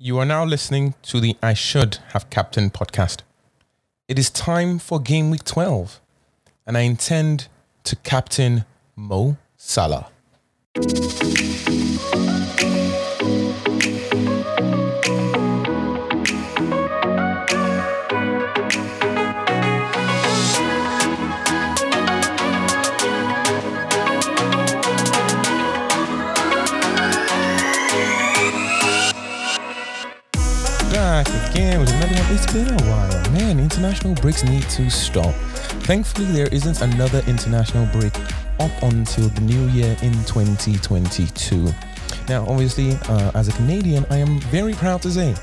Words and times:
You 0.00 0.18
are 0.18 0.24
now 0.24 0.44
listening 0.44 0.94
to 1.02 1.18
the 1.18 1.36
I 1.42 1.54
Should 1.54 1.98
Have 2.12 2.30
Captain 2.30 2.70
podcast. 2.70 3.22
It 4.06 4.16
is 4.16 4.30
time 4.30 4.78
for 4.78 5.00
game 5.00 5.28
week 5.28 5.42
12, 5.42 6.00
and 6.64 6.78
I 6.78 6.82
intend 6.82 7.48
to 7.82 7.96
captain 7.96 8.64
Mo 8.94 9.38
Salah. 9.56 10.06
Been 32.52 32.68
a 32.68 32.82
while. 32.84 33.30
Man, 33.32 33.60
international 33.60 34.14
breaks 34.14 34.42
need 34.42 34.62
to 34.70 34.88
stop. 34.90 35.34
Thankfully, 35.84 36.26
there 36.32 36.46
isn't 36.48 36.80
another 36.80 37.22
international 37.26 37.86
break 37.92 38.16
up 38.58 38.70
until 38.82 39.28
the 39.28 39.40
new 39.42 39.66
year 39.68 39.96
in 40.02 40.12
2022. 40.24 41.68
Now, 42.28 42.46
obviously, 42.48 42.92
uh, 43.08 43.32
as 43.34 43.48
a 43.48 43.52
Canadian, 43.52 44.06
I 44.08 44.16
am 44.16 44.40
very 44.40 44.72
proud 44.72 45.02
to 45.02 45.10
say 45.10 45.34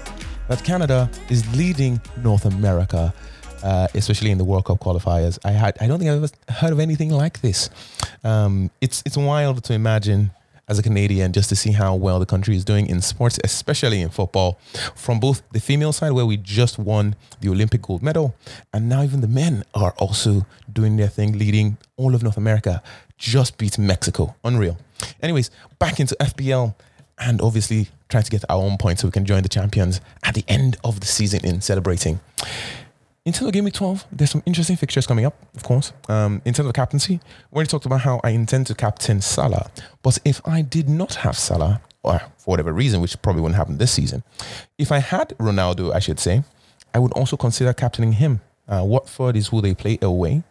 that 0.47 0.63
Canada 0.63 1.09
is 1.29 1.45
leading 1.55 2.01
North 2.23 2.45
America. 2.45 3.13
Uh, 3.63 3.87
especially 3.95 4.29
in 4.29 4.37
the 4.37 4.43
World 4.43 4.65
Cup 4.65 4.79
qualifiers, 4.79 5.39
I 5.43 5.51
had 5.51 5.75
I 5.81 5.87
don't 5.87 5.97
think 5.97 6.11
I've 6.11 6.23
ever 6.23 6.33
heard 6.49 6.71
of 6.71 6.79
anything 6.79 7.09
like 7.09 7.41
this. 7.41 7.71
Um, 8.23 8.69
it's 8.79 9.01
it's 9.07 9.17
wild 9.17 9.63
to 9.63 9.73
imagine 9.73 10.29
as 10.67 10.79
a 10.79 10.83
Canadian 10.83 11.31
just 11.31 11.49
to 11.49 11.55
see 11.55 11.71
how 11.71 11.95
well 11.95 12.19
the 12.19 12.25
country 12.25 12.55
is 12.55 12.65
doing 12.65 12.87
in 12.87 13.01
sports, 13.01 13.39
especially 13.43 14.01
in 14.01 14.09
football, 14.09 14.59
from 14.95 15.19
both 15.19 15.41
the 15.51 15.59
female 15.59 15.93
side, 15.93 16.11
where 16.11 16.25
we 16.25 16.37
just 16.37 16.79
won 16.79 17.15
the 17.41 17.49
Olympic 17.49 17.81
gold 17.81 18.01
medal, 18.01 18.35
and 18.73 18.89
now 18.89 19.03
even 19.03 19.21
the 19.21 19.27
men 19.27 19.63
are 19.73 19.93
also 19.97 20.45
doing 20.71 20.97
their 20.97 21.07
thing, 21.07 21.37
leading 21.37 21.77
all 21.97 22.15
of 22.15 22.23
North 22.23 22.37
America, 22.37 22.81
just 23.17 23.57
beat 23.57 23.77
Mexico. 23.77 24.35
Unreal. 24.43 24.77
Anyways, 25.21 25.51
back 25.79 25.99
into 25.99 26.15
FPL 26.19 26.75
and 27.17 27.41
obviously 27.41 27.87
trying 28.09 28.23
to 28.23 28.31
get 28.31 28.43
our 28.49 28.57
own 28.57 28.77
points 28.77 29.01
so 29.01 29.07
we 29.07 29.11
can 29.11 29.25
join 29.25 29.43
the 29.43 29.49
champions 29.49 30.01
at 30.23 30.35
the 30.35 30.43
end 30.47 30.77
of 30.83 30.99
the 30.99 31.05
season 31.05 31.45
in 31.45 31.61
celebrating. 31.61 32.19
Of 33.27 33.51
Game 33.53 33.63
Week 33.63 33.73
12, 33.73 34.05
there's 34.11 34.29
some 34.29 34.43
interesting 34.45 34.75
fixtures 34.75 35.07
coming 35.07 35.25
up, 35.25 35.33
of 35.55 35.63
course. 35.63 35.93
Um, 36.07 36.43
in 36.45 36.53
terms 36.53 36.67
of 36.67 36.75
captaincy, 36.75 37.19
we 37.49 37.55
already 37.55 37.69
talked 37.69 37.87
about 37.87 38.01
how 38.01 38.21
I 38.23 38.29
intend 38.29 38.67
to 38.67 38.75
captain 38.75 39.19
Salah. 39.19 39.71
But 40.03 40.19
if 40.23 40.47
I 40.47 40.61
did 40.61 40.87
not 40.87 41.15
have 41.15 41.35
Salah, 41.35 41.81
or 42.03 42.19
for 42.19 42.51
whatever 42.51 42.71
reason, 42.71 43.01
which 43.01 43.19
probably 43.23 43.41
wouldn't 43.41 43.57
happen 43.57 43.79
this 43.79 43.91
season, 43.93 44.21
if 44.77 44.91
I 44.91 44.99
had 44.99 45.29
Ronaldo, 45.39 45.91
I 45.91 45.97
should 45.97 46.19
say, 46.19 46.43
I 46.93 46.99
would 46.99 47.13
also 47.13 47.35
consider 47.35 47.73
captaining 47.73 48.13
him. 48.13 48.41
Uh, 48.67 48.83
Watford 48.85 49.35
is 49.35 49.47
who 49.47 49.59
they 49.59 49.73
play 49.73 49.97
away, 50.03 50.43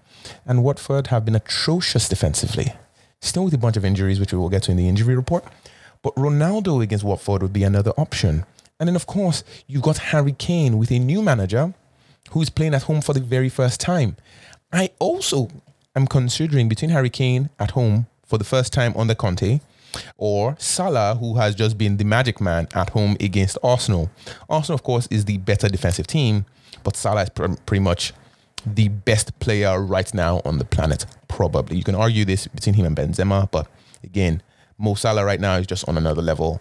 and 0.45 0.64
Watford 0.64 1.06
have 1.06 1.25
been 1.25 1.36
atrocious 1.36 2.08
defensively. 2.08 2.72
Still 3.20 3.45
with 3.45 3.55
a 3.55 3.58
bunch 3.58 3.77
of 3.77 3.84
injuries, 3.84 4.19
which 4.19 4.33
we 4.33 4.39
will 4.39 4.48
get 4.48 4.64
to 4.64 4.72
in 4.72 4.77
the 4.77 4.89
injury 4.89 5.14
report. 5.14 5.45
But 6.02 6.17
Ronaldo 6.17 6.83
against 6.83 7.05
Watford 7.05 7.41
would 7.41 7.52
be 7.52 7.62
another 7.62 7.92
option. 7.97 8.45
And 8.80 8.89
then, 8.89 8.97
of 8.97 9.06
course, 9.06 9.45
you've 9.69 9.83
got 9.83 9.98
Harry 9.98 10.33
Kane 10.33 10.77
with 10.77 10.91
a 10.91 10.98
new 10.98 11.22
manager 11.22 11.72
who's 12.30 12.50
playing 12.50 12.75
at 12.75 12.83
home 12.84 13.00
for 13.00 13.12
the 13.12 13.20
very 13.20 13.48
first 13.48 13.80
time. 13.80 14.17
I 14.72 14.91
also 14.98 15.48
am 15.94 16.06
considering 16.06 16.69
between 16.69 16.91
Harry 16.91 17.11
Kane 17.11 17.50
at 17.58 17.72
home 17.72 18.06
for 18.27 18.39
the 18.39 18.44
first 18.44 18.72
time 18.72 18.94
under 18.97 19.14
Conte 19.14 19.61
or 20.17 20.56
Salah, 20.58 21.17
who 21.17 21.36
has 21.36 21.55
just 21.55 21.78
been 21.78 21.97
the 21.97 22.05
magic 22.05 22.41
man 22.41 22.67
at 22.75 22.91
home 22.91 23.17
against 23.20 23.56
Arsenal. 23.62 24.11
Arsenal, 24.48 24.75
of 24.75 24.83
course, 24.83 25.06
is 25.11 25.25
the 25.25 25.39
better 25.39 25.69
defensive 25.69 26.06
team, 26.06 26.47
but 26.83 26.97
Salah 26.97 27.22
is 27.22 27.30
pr- 27.30 27.55
pretty 27.67 27.83
much 27.83 28.12
the 28.67 28.89
best 28.89 29.39
player 29.41 29.80
right 29.80 30.12
now 30.14 30.41
on 30.45 30.58
the 30.58 30.64
planet, 30.64 31.06
probably. 31.28 31.77
You 31.77 31.84
can 31.84 31.95
argue 31.95 32.24
this 32.24 32.46
between 32.48 32.74
him 32.74 32.86
and 32.86 32.96
Benzema, 32.96 33.51
but 33.51 33.68
again, 34.02 34.42
Mo 34.79 34.95
Salah 34.95 35.24
right 35.24 35.40
now 35.40 35.57
is 35.57 35.67
just 35.67 35.89
on 35.89 35.96
another 35.96 36.23
level. 36.23 36.61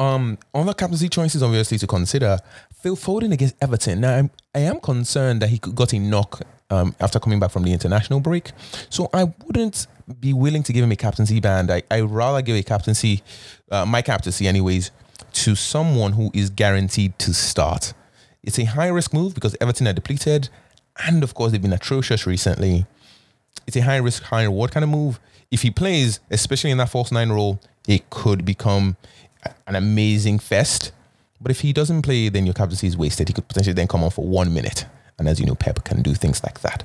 Um, 0.00 0.38
other 0.54 0.72
captaincy 0.72 1.10
choices, 1.10 1.42
obviously, 1.42 1.76
to 1.76 1.86
consider. 1.86 2.38
Phil 2.80 2.96
Foden 2.96 3.32
against 3.32 3.54
Everton. 3.60 4.00
Now, 4.00 4.16
I'm, 4.16 4.30
I 4.54 4.60
am 4.60 4.80
concerned 4.80 5.42
that 5.42 5.50
he 5.50 5.58
got 5.58 5.92
a 5.92 5.98
knock 5.98 6.40
um, 6.70 6.96
after 7.00 7.20
coming 7.20 7.38
back 7.38 7.50
from 7.50 7.64
the 7.64 7.72
international 7.74 8.18
break. 8.20 8.52
So 8.88 9.10
I 9.12 9.24
wouldn't 9.44 9.86
be 10.18 10.32
willing 10.32 10.62
to 10.62 10.72
give 10.72 10.82
him 10.82 10.90
a 10.90 10.96
captaincy 10.96 11.38
band. 11.38 11.70
I, 11.70 11.82
I'd 11.90 12.10
rather 12.10 12.40
give 12.40 12.56
a 12.56 12.62
captaincy, 12.62 13.22
uh, 13.70 13.84
my 13.84 14.00
captaincy, 14.00 14.48
anyways, 14.48 14.90
to 15.34 15.54
someone 15.54 16.12
who 16.12 16.30
is 16.32 16.48
guaranteed 16.48 17.18
to 17.18 17.34
start. 17.34 17.92
It's 18.42 18.58
a 18.58 18.64
high 18.64 18.88
risk 18.88 19.12
move 19.12 19.34
because 19.34 19.54
Everton 19.60 19.86
are 19.86 19.92
depleted. 19.92 20.48
And 21.06 21.22
of 21.22 21.34
course, 21.34 21.52
they've 21.52 21.60
been 21.60 21.74
atrocious 21.74 22.26
recently. 22.26 22.86
It's 23.66 23.76
a 23.76 23.82
high 23.82 23.98
risk, 23.98 24.22
high 24.22 24.44
reward 24.44 24.70
kind 24.70 24.82
of 24.82 24.88
move. 24.88 25.20
If 25.50 25.60
he 25.60 25.70
plays, 25.70 26.20
especially 26.30 26.70
in 26.70 26.78
that 26.78 26.88
false 26.88 27.12
nine 27.12 27.30
role, 27.30 27.60
it 27.86 28.08
could 28.08 28.46
become 28.46 28.96
an 29.66 29.76
amazing 29.76 30.38
fest. 30.38 30.92
But 31.40 31.50
if 31.50 31.60
he 31.60 31.72
doesn't 31.72 32.02
play, 32.02 32.28
then 32.28 32.44
your 32.44 32.54
captaincy 32.54 32.86
is 32.86 32.96
wasted. 32.96 33.28
He 33.28 33.34
could 33.34 33.48
potentially 33.48 33.74
then 33.74 33.88
come 33.88 34.04
on 34.04 34.10
for 34.10 34.26
one 34.26 34.52
minute. 34.52 34.84
And 35.18 35.28
as 35.28 35.40
you 35.40 35.46
know, 35.46 35.54
Pep 35.54 35.84
can 35.84 36.02
do 36.02 36.14
things 36.14 36.42
like 36.42 36.60
that. 36.60 36.84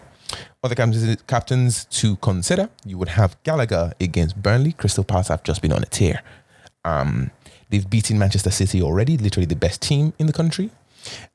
Other 0.64 0.76
captains 0.76 1.86
to 1.86 2.16
consider, 2.18 2.70
you 2.86 2.98
would 2.98 3.10
have 3.10 3.42
Gallagher 3.44 3.94
against 4.00 4.42
Burnley. 4.42 4.72
Crystal 4.72 5.04
Palace 5.04 5.28
have 5.28 5.44
just 5.44 5.62
been 5.62 5.72
on 5.72 5.84
a 5.84 5.86
tear. 5.86 6.24
Um, 6.84 7.32
they've 7.70 7.88
beaten 7.90 8.18
Manchester 8.18 8.52
City 8.52 8.82
already, 8.82 9.18
literally 9.18 9.46
the 9.46 9.56
best 9.56 9.82
team 9.82 10.14
in 10.18 10.28
the 10.28 10.34
country. 10.34 10.72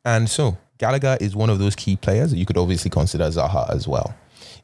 And 0.05 0.29
so 0.29 0.59
Gallagher 0.79 1.17
is 1.21 1.37
one 1.37 1.51
of 1.51 1.59
those 1.59 1.77
key 1.77 1.97
players. 1.97 2.35
You 2.35 2.47
could 2.47 2.57
obviously 2.57 2.91
consider 2.91 3.25
Zaha 3.25 3.71
as 3.71 3.87
well. 3.87 4.15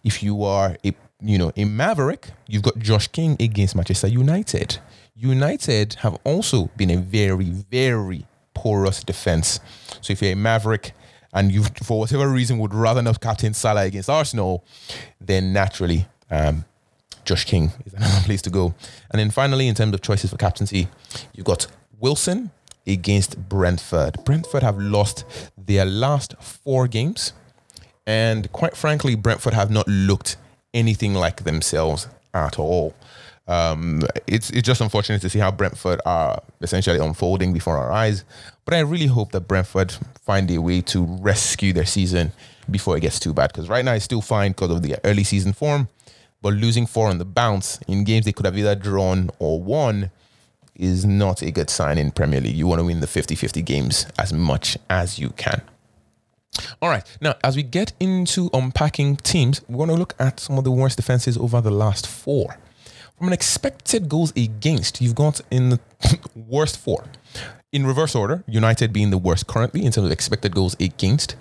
If 0.03 0.23
you 0.23 0.44
are 0.44 0.77
a 0.84 0.94
you 1.21 1.38
know 1.38 1.53
a 1.56 1.65
Maverick, 1.65 2.31
you've 2.47 2.62
got 2.62 2.78
Josh 2.78 3.09
King 3.09 3.37
against 3.41 3.77
Manchester 3.77 4.09
United. 4.09 4.78
United 5.16 5.94
have 6.00 6.19
also 6.25 6.66
been 6.77 6.91
a 6.91 6.99
very, 6.99 7.50
very 7.50 8.27
porous 8.54 9.03
defense. 9.03 9.60
So 10.00 10.12
if 10.12 10.21
you're 10.21 10.32
a 10.32 10.37
Maverick 10.37 10.93
and 11.32 11.50
you, 11.50 11.65
for 11.82 12.00
whatever 12.00 12.28
reason, 12.28 12.59
would 12.59 12.75
rather 12.75 13.03
not 13.03 13.21
captain 13.21 13.55
Salah 13.55 13.84
against 13.84 14.10
Arsenal, 14.10 14.65
then 15.21 15.53
naturally, 15.53 16.06
um, 16.31 16.65
Josh 17.25 17.44
King 17.44 17.72
is 17.84 17.93
another 17.94 18.21
place 18.25 18.43
to 18.43 18.50
go. 18.50 18.75
And 19.10 19.19
then 19.19 19.31
finally, 19.31 19.69
in 19.69 19.75
terms 19.75 19.94
of 19.94 20.03
choices 20.03 20.31
for 20.31 20.37
captaincy, 20.37 20.88
you've 21.34 21.47
got 21.47 21.66
Wilson 21.99 22.50
against 22.87 23.49
Brentford. 23.49 24.25
Brentford 24.25 24.62
have 24.62 24.78
lost 24.78 25.25
their 25.56 25.84
last 25.84 26.34
four 26.41 26.87
games. 26.87 27.32
And 28.06 28.50
quite 28.53 28.76
frankly, 28.76 29.16
Brentford 29.16 29.55
have 29.55 29.71
not 29.71 29.88
looked 29.88 30.37
anything 30.72 31.15
like 31.15 31.44
themselves 31.44 32.06
at 32.32 32.59
all. 32.59 32.94
Um, 33.48 34.02
it's 34.26 34.50
it's 34.50 34.66
just 34.66 34.80
unfortunate 34.80 35.20
to 35.22 35.30
see 35.30 35.38
how 35.38 35.50
Brentford 35.50 36.00
are 36.04 36.42
essentially 36.60 36.98
unfolding 36.98 37.52
before 37.52 37.76
our 37.76 37.92
eyes. 37.92 38.24
But 38.64 38.74
I 38.74 38.80
really 38.80 39.06
hope 39.06 39.32
that 39.32 39.42
Brentford 39.42 39.92
find 40.22 40.50
a 40.50 40.58
way 40.58 40.80
to 40.82 41.04
rescue 41.04 41.72
their 41.72 41.86
season 41.86 42.32
before 42.68 42.96
it 42.96 43.00
gets 43.00 43.20
too 43.20 43.32
bad. 43.32 43.52
Because 43.52 43.68
right 43.68 43.84
now 43.84 43.94
it's 43.94 44.04
still 44.04 44.20
fine 44.20 44.52
because 44.52 44.70
of 44.70 44.82
the 44.82 44.96
early 45.04 45.22
season 45.22 45.52
form, 45.52 45.88
but 46.42 46.54
losing 46.54 46.86
four 46.86 47.08
on 47.08 47.18
the 47.18 47.24
bounce 47.24 47.78
in 47.86 48.02
games 48.04 48.24
they 48.24 48.32
could 48.32 48.46
have 48.46 48.58
either 48.58 48.74
drawn 48.74 49.30
or 49.38 49.62
won 49.62 50.10
is 50.74 51.04
not 51.06 51.40
a 51.42 51.50
good 51.50 51.70
sign 51.70 51.98
in 51.98 52.10
Premier 52.10 52.40
League. 52.40 52.56
You 52.56 52.66
want 52.66 52.80
to 52.80 52.84
win 52.84 53.00
the 53.00 53.06
50-50 53.06 53.64
games 53.64 54.06
as 54.18 54.32
much 54.32 54.76
as 54.90 55.18
you 55.18 55.30
can. 55.30 55.62
All 56.82 56.88
right. 56.88 57.04
Now, 57.20 57.34
as 57.44 57.56
we 57.56 57.62
get 57.62 57.92
into 58.00 58.50
unpacking 58.52 59.16
teams, 59.16 59.62
we're 59.68 59.78
going 59.78 59.90
to 59.90 59.94
look 59.96 60.14
at 60.18 60.40
some 60.40 60.58
of 60.58 60.64
the 60.64 60.70
worst 60.70 60.96
defenses 60.96 61.36
over 61.36 61.60
the 61.60 61.70
last 61.70 62.06
four. 62.06 62.56
From 63.19 63.28
an 63.28 63.32
expected 63.32 64.10
goals 64.10 64.31
against, 64.37 65.00
you've 65.00 65.15
got 65.15 65.41
in 65.50 65.71
the 65.71 65.81
worst 66.34 66.77
four. 66.77 67.04
In 67.72 67.87
reverse 67.87 68.15
order, 68.15 68.44
United 68.47 68.93
being 68.93 69.08
the 69.08 69.17
worst 69.17 69.46
currently 69.46 69.87
in 69.87 69.93
terms 69.93 70.06
of 70.06 70.12
expected 70.12 70.55
goals 70.55 70.76
against. 70.79 71.35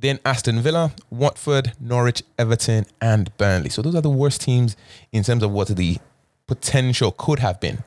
Then 0.00 0.18
Aston 0.24 0.60
Villa, 0.60 0.90
Watford, 1.10 1.74
Norwich, 1.78 2.24
Everton, 2.36 2.86
and 3.00 3.34
Burnley. 3.36 3.70
So 3.70 3.82
those 3.82 3.94
are 3.94 4.00
the 4.00 4.10
worst 4.10 4.40
teams 4.40 4.76
in 5.12 5.22
terms 5.22 5.44
of 5.44 5.52
what 5.52 5.68
the 5.68 5.98
potential 6.48 7.12
could 7.12 7.38
have 7.38 7.60
been. 7.60 7.84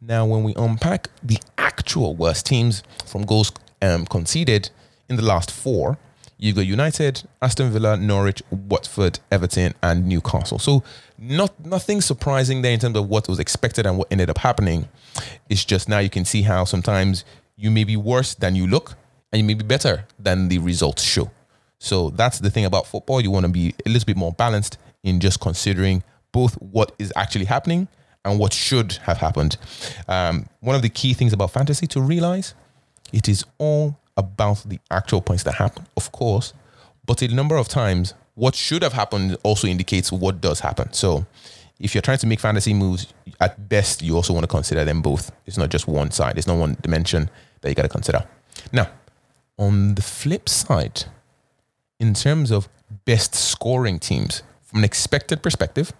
Now, 0.00 0.24
when 0.24 0.44
we 0.44 0.54
unpack 0.54 1.08
the 1.24 1.38
actual 1.58 2.14
worst 2.14 2.46
teams 2.46 2.84
from 3.04 3.24
goals 3.24 3.50
um, 3.82 4.06
conceded 4.06 4.70
in 5.08 5.16
the 5.16 5.24
last 5.24 5.50
four, 5.50 5.98
You've 6.42 6.56
got 6.56 6.64
United, 6.64 7.24
Aston 7.42 7.70
Villa, 7.70 7.98
Norwich, 7.98 8.42
Watford, 8.50 9.18
Everton, 9.30 9.74
and 9.82 10.06
Newcastle. 10.06 10.58
So 10.58 10.82
not 11.20 11.64
nothing 11.64 12.00
surprising 12.00 12.62
there 12.62 12.72
in 12.72 12.80
terms 12.80 12.96
of 12.96 13.08
what 13.08 13.28
was 13.28 13.38
expected 13.38 13.86
and 13.86 13.98
what 13.98 14.08
ended 14.10 14.30
up 14.30 14.38
happening. 14.38 14.88
It's 15.48 15.64
just 15.64 15.88
now 15.88 15.98
you 15.98 16.10
can 16.10 16.24
see 16.24 16.42
how 16.42 16.64
sometimes 16.64 17.24
you 17.56 17.70
may 17.70 17.84
be 17.84 17.96
worse 17.96 18.34
than 18.34 18.56
you 18.56 18.66
look, 18.66 18.94
and 19.30 19.40
you 19.40 19.46
may 19.46 19.54
be 19.54 19.64
better 19.64 20.06
than 20.18 20.48
the 20.48 20.58
results 20.58 21.02
show. 21.02 21.30
So 21.78 22.10
that's 22.10 22.40
the 22.40 22.50
thing 22.50 22.64
about 22.64 22.86
football. 22.86 23.20
You 23.20 23.30
want 23.30 23.46
to 23.46 23.52
be 23.52 23.74
a 23.86 23.88
little 23.88 24.06
bit 24.06 24.16
more 24.16 24.32
balanced 24.32 24.78
in 25.02 25.20
just 25.20 25.40
considering 25.40 26.02
both 26.32 26.54
what 26.60 26.92
is 26.98 27.12
actually 27.16 27.46
happening 27.46 27.88
and 28.24 28.38
what 28.38 28.52
should 28.52 28.92
have 29.02 29.18
happened. 29.18 29.56
Um, 30.08 30.46
one 30.60 30.76
of 30.76 30.82
the 30.82 30.88
key 30.88 31.14
things 31.14 31.32
about 31.32 31.52
fantasy 31.52 31.86
to 31.88 32.00
realize 32.00 32.54
it 33.12 33.28
is 33.28 33.44
all 33.58 33.98
about 34.16 34.62
the 34.66 34.78
actual 34.90 35.20
points 35.20 35.42
that 35.44 35.54
happen, 35.54 35.86
of 35.96 36.12
course, 36.12 36.52
but 37.06 37.22
a 37.22 37.28
number 37.28 37.56
of 37.56 37.68
times 37.68 38.14
what 38.40 38.54
should 38.54 38.82
have 38.82 38.94
happened 38.94 39.36
also 39.42 39.68
indicates 39.68 40.10
what 40.10 40.40
does 40.40 40.60
happen. 40.60 40.90
So 40.94 41.26
if 41.78 41.94
you're 41.94 42.00
trying 42.00 42.16
to 42.24 42.26
make 42.26 42.40
fantasy 42.40 42.72
moves, 42.72 43.12
at 43.38 43.68
best, 43.68 44.00
you 44.00 44.16
also 44.16 44.32
want 44.32 44.44
to 44.44 44.48
consider 44.48 44.82
them 44.82 45.02
both. 45.02 45.30
It's 45.44 45.58
not 45.58 45.68
just 45.68 45.86
one 45.86 46.10
side, 46.10 46.38
it's 46.38 46.46
not 46.46 46.56
one 46.56 46.78
dimension 46.80 47.28
that 47.60 47.68
you 47.68 47.74
got 47.74 47.82
to 47.82 47.90
consider. 47.90 48.24
Now, 48.72 48.88
on 49.58 49.94
the 49.94 50.00
flip 50.00 50.48
side, 50.48 51.04
in 51.98 52.14
terms 52.14 52.50
of 52.50 52.70
best 53.04 53.34
scoring 53.34 53.98
teams, 53.98 54.42
from 54.62 54.78
an 54.78 54.84
expected 54.84 55.42
perspective, 55.42 55.92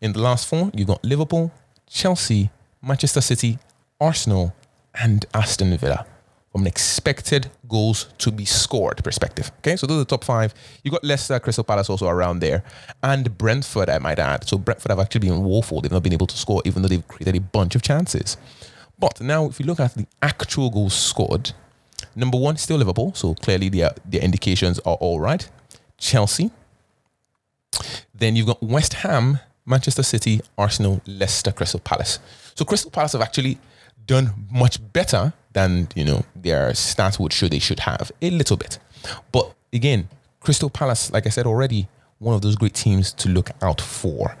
in 0.00 0.14
the 0.14 0.20
last 0.20 0.48
four, 0.48 0.70
you've 0.72 0.88
got 0.88 1.04
Liverpool, 1.04 1.52
Chelsea, 1.86 2.48
Manchester 2.80 3.20
City, 3.20 3.58
Arsenal, 4.00 4.54
and 4.94 5.26
Aston 5.34 5.76
Villa 5.76 6.06
from 6.56 6.62
an 6.62 6.68
expected 6.68 7.50
goals 7.68 8.06
to 8.16 8.32
be 8.32 8.46
scored 8.46 9.04
perspective. 9.04 9.52
Okay, 9.58 9.76
so 9.76 9.86
those 9.86 9.96
are 9.96 10.04
the 10.04 10.04
top 10.06 10.24
five. 10.24 10.54
You've 10.82 10.92
got 10.92 11.04
Leicester, 11.04 11.38
Crystal 11.38 11.62
Palace 11.62 11.90
also 11.90 12.08
around 12.08 12.38
there, 12.38 12.64
and 13.02 13.36
Brentford, 13.36 13.90
I 13.90 13.98
might 13.98 14.18
add. 14.18 14.48
So 14.48 14.56
Brentford 14.56 14.90
have 14.90 14.98
actually 14.98 15.28
been 15.28 15.44
woeful. 15.44 15.82
They've 15.82 15.92
not 15.92 16.02
been 16.02 16.14
able 16.14 16.26
to 16.28 16.38
score, 16.38 16.62
even 16.64 16.80
though 16.80 16.88
they've 16.88 17.06
created 17.06 17.36
a 17.36 17.42
bunch 17.42 17.74
of 17.74 17.82
chances. 17.82 18.38
But 18.98 19.20
now, 19.20 19.44
if 19.44 19.60
you 19.60 19.66
look 19.66 19.80
at 19.80 19.96
the 19.96 20.06
actual 20.22 20.70
goals 20.70 20.94
scored, 20.94 21.52
number 22.14 22.38
one, 22.38 22.56
still 22.56 22.78
Liverpool. 22.78 23.12
So 23.14 23.34
clearly, 23.34 23.68
their, 23.68 23.90
their 24.06 24.22
indications 24.22 24.78
are 24.78 24.94
all 24.94 25.20
right. 25.20 25.46
Chelsea. 25.98 26.52
Then 28.14 28.34
you've 28.34 28.46
got 28.46 28.62
West 28.62 28.94
Ham, 28.94 29.40
Manchester 29.66 30.02
City, 30.02 30.40
Arsenal, 30.56 31.02
Leicester, 31.06 31.52
Crystal 31.52 31.80
Palace. 31.80 32.18
So 32.54 32.64
Crystal 32.64 32.90
Palace 32.90 33.12
have 33.12 33.20
actually 33.20 33.58
done 34.06 34.46
much 34.50 34.78
better 34.94 35.34
than 35.56 35.88
you 35.96 36.04
know 36.04 36.24
their 36.36 36.70
stats 36.72 37.18
would 37.18 37.32
show 37.32 37.48
they 37.48 37.58
should 37.58 37.80
have 37.80 38.12
a 38.20 38.30
little 38.30 38.58
bit. 38.58 38.78
But 39.32 39.54
again, 39.72 40.08
Crystal 40.40 40.70
Palace, 40.70 41.10
like 41.10 41.26
I 41.26 41.30
said 41.30 41.46
already, 41.46 41.88
one 42.18 42.34
of 42.34 42.42
those 42.42 42.56
great 42.56 42.74
teams 42.74 43.12
to 43.14 43.28
look 43.28 43.50
out 43.62 43.80
for. 43.80 44.36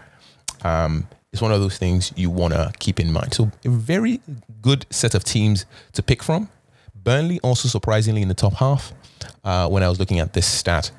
Um, 0.62 1.08
it's 1.32 1.42
one 1.42 1.52
of 1.52 1.60
those 1.60 1.78
things 1.78 2.12
you 2.16 2.30
want 2.30 2.52
to 2.52 2.72
keep 2.78 3.00
in 3.00 3.12
mind. 3.12 3.34
So 3.34 3.50
a 3.64 3.68
very 3.68 4.20
good 4.60 4.86
set 4.90 5.14
of 5.14 5.24
teams 5.24 5.66
to 5.92 6.02
pick 6.02 6.22
from. 6.22 6.48
Burnley 6.94 7.40
also 7.42 7.68
surprisingly 7.68 8.22
in 8.22 8.28
the 8.28 8.34
top 8.34 8.54
half 8.54 8.92
uh, 9.44 9.68
when 9.68 9.82
I 9.82 9.88
was 9.88 9.98
looking 9.98 10.20
at 10.20 10.32
this 10.32 10.46
stat. 10.46 10.90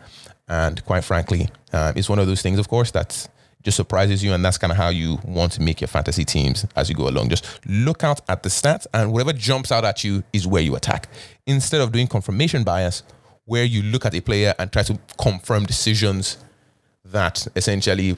And 0.47 0.83
quite 0.85 1.03
frankly, 1.03 1.49
uh, 1.73 1.93
it's 1.95 2.09
one 2.09 2.19
of 2.19 2.27
those 2.27 2.41
things, 2.41 2.59
of 2.59 2.67
course, 2.69 2.91
that's 2.91 3.29
just 3.67 3.75
surprises 3.75 4.23
you, 4.23 4.31
and 4.33 4.45
that's 4.45 4.57
kind 4.57 4.71
of 4.71 4.77
how 4.77 4.87
you 4.87 5.19
want 5.25 5.51
to 5.51 5.61
make 5.61 5.81
your 5.81 5.89
fantasy 5.89 6.23
teams 6.23 6.65
as 6.77 6.87
you 6.87 6.95
go 6.95 7.09
along. 7.09 7.27
Just 7.27 7.59
look 7.67 8.01
out 8.01 8.21
at 8.29 8.41
the 8.41 8.47
stats, 8.47 8.87
and 8.93 9.11
whatever 9.11 9.33
jumps 9.33 9.73
out 9.73 9.83
at 9.83 10.05
you 10.05 10.23
is 10.31 10.47
where 10.47 10.61
you 10.61 10.73
attack. 10.77 11.09
Instead 11.45 11.81
of 11.81 11.91
doing 11.91 12.07
confirmation 12.07 12.63
bias, 12.63 13.03
where 13.43 13.65
you 13.65 13.81
look 13.83 14.05
at 14.05 14.15
a 14.15 14.21
player 14.21 14.55
and 14.57 14.71
try 14.71 14.83
to 14.83 14.97
confirm 15.19 15.65
decisions 15.65 16.37
that 17.03 17.45
essentially 17.57 18.15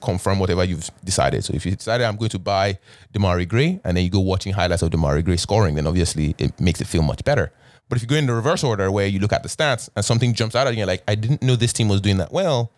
confirm 0.00 0.38
whatever 0.38 0.62
you've 0.62 0.88
decided. 1.02 1.44
So 1.44 1.52
if 1.52 1.66
you 1.66 1.74
decided 1.74 2.04
I'm 2.06 2.16
going 2.16 2.30
to 2.30 2.38
buy 2.38 2.78
Demarai 3.12 3.48
Gray, 3.48 3.80
and 3.84 3.96
then 3.96 4.04
you 4.04 4.10
go 4.10 4.20
watching 4.20 4.52
highlights 4.52 4.82
of 4.82 4.90
Demarai 4.90 5.24
Gray 5.24 5.36
scoring, 5.36 5.74
then 5.74 5.88
obviously 5.88 6.36
it 6.38 6.60
makes 6.60 6.80
it 6.80 6.86
feel 6.86 7.02
much 7.02 7.24
better. 7.24 7.50
But 7.88 7.96
if 7.96 8.02
you 8.02 8.08
go 8.08 8.14
in 8.14 8.26
the 8.26 8.34
reverse 8.34 8.62
order 8.62 8.88
where 8.92 9.08
you 9.08 9.18
look 9.18 9.32
at 9.32 9.42
the 9.42 9.48
stats 9.48 9.90
and 9.96 10.04
something 10.04 10.32
jumps 10.32 10.54
out 10.54 10.68
at 10.68 10.76
you, 10.76 10.86
like, 10.86 11.02
I 11.08 11.16
didn't 11.16 11.42
know 11.42 11.56
this 11.56 11.72
team 11.72 11.88
was 11.88 12.00
doing 12.00 12.18
that 12.18 12.32
well, 12.32 12.70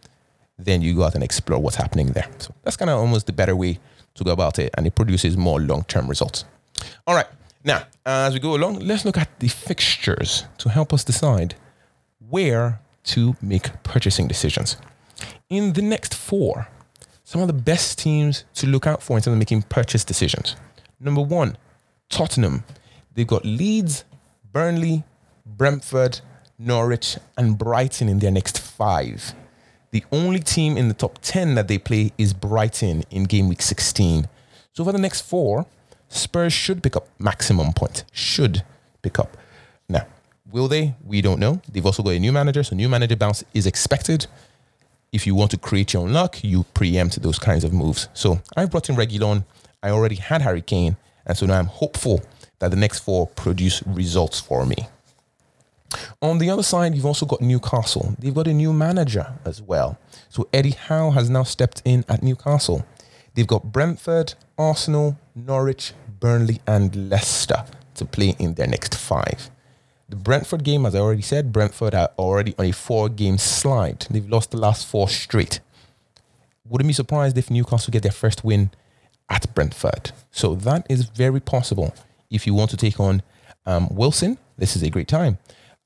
then 0.59 0.83
you 0.83 0.95
go 0.95 1.05
out 1.05 1.15
and 1.15 1.25
explore 1.25 1.59
what's 1.59 1.77
happening 1.77 2.09
there. 2.09 2.29
So 2.39 2.55
that's 2.63 2.77
kind 2.77 2.91
of 2.91 2.99
almost 2.99 3.27
the 3.27 3.33
better 3.33 3.57
way 3.57 3.79
to 4.15 4.25
go 4.25 4.33
about 4.33 4.59
it, 4.59 4.73
and 4.77 4.87
it 4.87 4.95
produces 4.95 5.37
more 5.37 5.61
long 5.61 5.85
term 5.85 6.09
results. 6.09 6.45
All 7.07 7.15
right, 7.15 7.27
now 7.65 7.83
as 8.07 8.35
we 8.35 8.41
go 8.41 8.55
along, 8.55 8.81
let's 8.81 9.05
look 9.05 9.19
at 9.19 9.41
the 9.41 9.49
fixtures 9.49 10.45
to 10.59 10.69
help 10.69 10.93
us 10.93 11.05
decide 11.05 11.55
where 12.29 12.81
to 13.05 13.37
make 13.43 13.83
purchasing 13.83 14.29
decisions. 14.29 14.77
In 15.51 15.73
the 15.73 15.83
next 15.83 16.15
four, 16.15 16.69
some 17.25 17.41
of 17.41 17.47
the 17.47 17.53
best 17.55 17.99
teams 17.99 18.45
to 18.55 18.67
look 18.67 18.87
out 18.87 19.03
for 19.03 19.17
in 19.17 19.23
terms 19.23 19.35
of 19.35 19.39
making 19.39 19.63
purchase 19.63 20.05
decisions. 20.05 20.57
Number 21.01 21.23
one, 21.23 21.57
Tottenham. 22.09 22.65
They've 23.15 23.27
got 23.27 23.45
Leeds, 23.45 24.05
Burnley, 24.53 25.05
Brentford, 25.47 26.21
Norwich, 26.59 27.17
and 27.37 27.57
Brighton 27.59 28.09
in 28.09 28.19
their 28.19 28.31
next 28.31 28.59
five. 28.59 29.35
The 29.95 30.05
only 30.11 30.41
team 30.41 30.77
in 30.77 30.89
the 30.89 30.95
top 30.95 31.21
10 31.23 31.55
that 31.55 31.69
they 31.69 31.79
play 31.79 32.11
is 32.19 32.33
Brighton 32.33 33.05
in 33.13 33.23
game 33.25 33.47
week 33.49 33.63
16. 33.63 34.27
So 34.73 34.83
for 34.83 34.91
the 34.91 34.99
next 34.99 35.21
four, 35.21 35.67
Spurs 36.09 36.53
should 36.53 36.83
pick 36.83 36.97
up 36.97 37.07
maximum 37.21 37.73
points. 37.73 38.03
Should 38.11 38.65
pick 39.03 39.21
up. 39.21 39.37
Now, 39.89 40.05
will 40.51 40.67
they? 40.67 40.97
We 41.05 41.21
don't 41.21 41.39
know. 41.39 41.63
They've 41.71 41.87
also 41.87 42.03
got 42.03 42.15
a 42.15 42.19
new 42.19 42.33
manager, 42.33 42.65
so 42.65 42.75
new 42.75 42.89
manager 42.89 43.15
bounce 43.15 43.45
is 43.55 43.67
expected. 43.67 44.27
If 45.13 45.29
you 45.29 45.37
want 45.37 45.53
to 45.53 45.59
create 45.59 45.93
your 45.93 46.03
own 46.03 46.13
luck, 46.13 46.43
you 46.43 46.65
preempt 46.75 47.23
those 47.23 47.39
kinds 47.39 47.63
of 47.63 47.73
moves. 47.73 48.09
So 48.15 48.41
I've 48.57 48.73
brought 48.73 48.89
in 48.89 48.97
Reguilon. 48.97 49.45
I 49.81 49.91
already 49.91 50.17
had 50.17 50.43
Harry 50.43 50.63
Kane, 50.63 50.97
and 51.25 51.39
so 51.39 51.47
now 51.47 51.57
I'm 51.57 51.67
hopeful 51.67 52.21
that 52.59 52.73
the 52.73 52.77
next 52.77 52.99
four 52.99 53.29
produce 53.29 53.81
results 53.87 54.41
for 54.41 54.67
me. 54.67 54.89
On 56.21 56.39
the 56.39 56.51
other 56.51 56.63
side, 56.63 56.95
you've 56.95 57.07
also 57.07 57.27
got 57.27 57.41
Newcastle. 57.41 58.15
They've 58.19 58.35
got 58.35 58.47
a 58.47 58.55
new 58.55 58.73
manager 58.73 59.35
as 59.45 59.61
well. 59.61 59.99
So 60.29 60.49
Eddie 60.53 60.71
Howe 60.71 61.11
has 61.11 61.31
now 61.31 61.43
stepped 61.45 61.83
in 61.85 62.05
at 62.09 62.23
Newcastle. 62.23 62.85
They've 63.35 63.47
got 63.47 63.73
Brentford, 63.73 64.35
Arsenal, 64.57 65.19
Norwich, 65.35 65.93
Burnley, 66.21 66.61
and 66.67 67.11
Leicester 67.11 67.65
to 67.95 68.05
play 68.05 68.37
in 68.39 68.55
their 68.55 68.67
next 68.67 68.95
five. 68.95 69.51
The 70.09 70.17
Brentford 70.17 70.65
game, 70.65 70.87
as 70.87 70.95
I 70.95 71.01
already 71.01 71.23
said, 71.23 71.53
Brentford 71.53 71.95
are 71.95 72.11
already 72.19 72.55
on 72.59 72.67
a 72.67 72.73
four 72.73 73.09
game 73.09 73.39
slide. 73.39 74.07
They've 74.11 74.29
lost 74.29 74.51
the 74.51 74.59
last 74.59 74.87
four 74.87 75.09
straight. 75.09 75.61
Wouldn't 76.67 76.89
be 76.89 76.95
surprised 76.95 77.37
if 77.37 77.51
Newcastle 77.51 77.91
get 77.91 78.03
their 78.03 78.13
first 78.13 78.45
win 78.45 78.71
at 79.29 79.53
Brentford. 79.55 80.13
So 80.31 80.55
that 80.55 80.87
is 80.89 81.05
very 81.05 81.41
possible. 81.41 81.95
If 82.31 82.47
you 82.47 82.55
want 82.55 82.71
to 82.71 82.77
take 82.77 83.01
on 83.01 83.23
um, 83.67 83.89
Wilson, 83.91 84.39
this 84.57 84.77
is 84.77 84.83
a 84.83 84.91
great 84.91 85.09
time. 85.09 85.39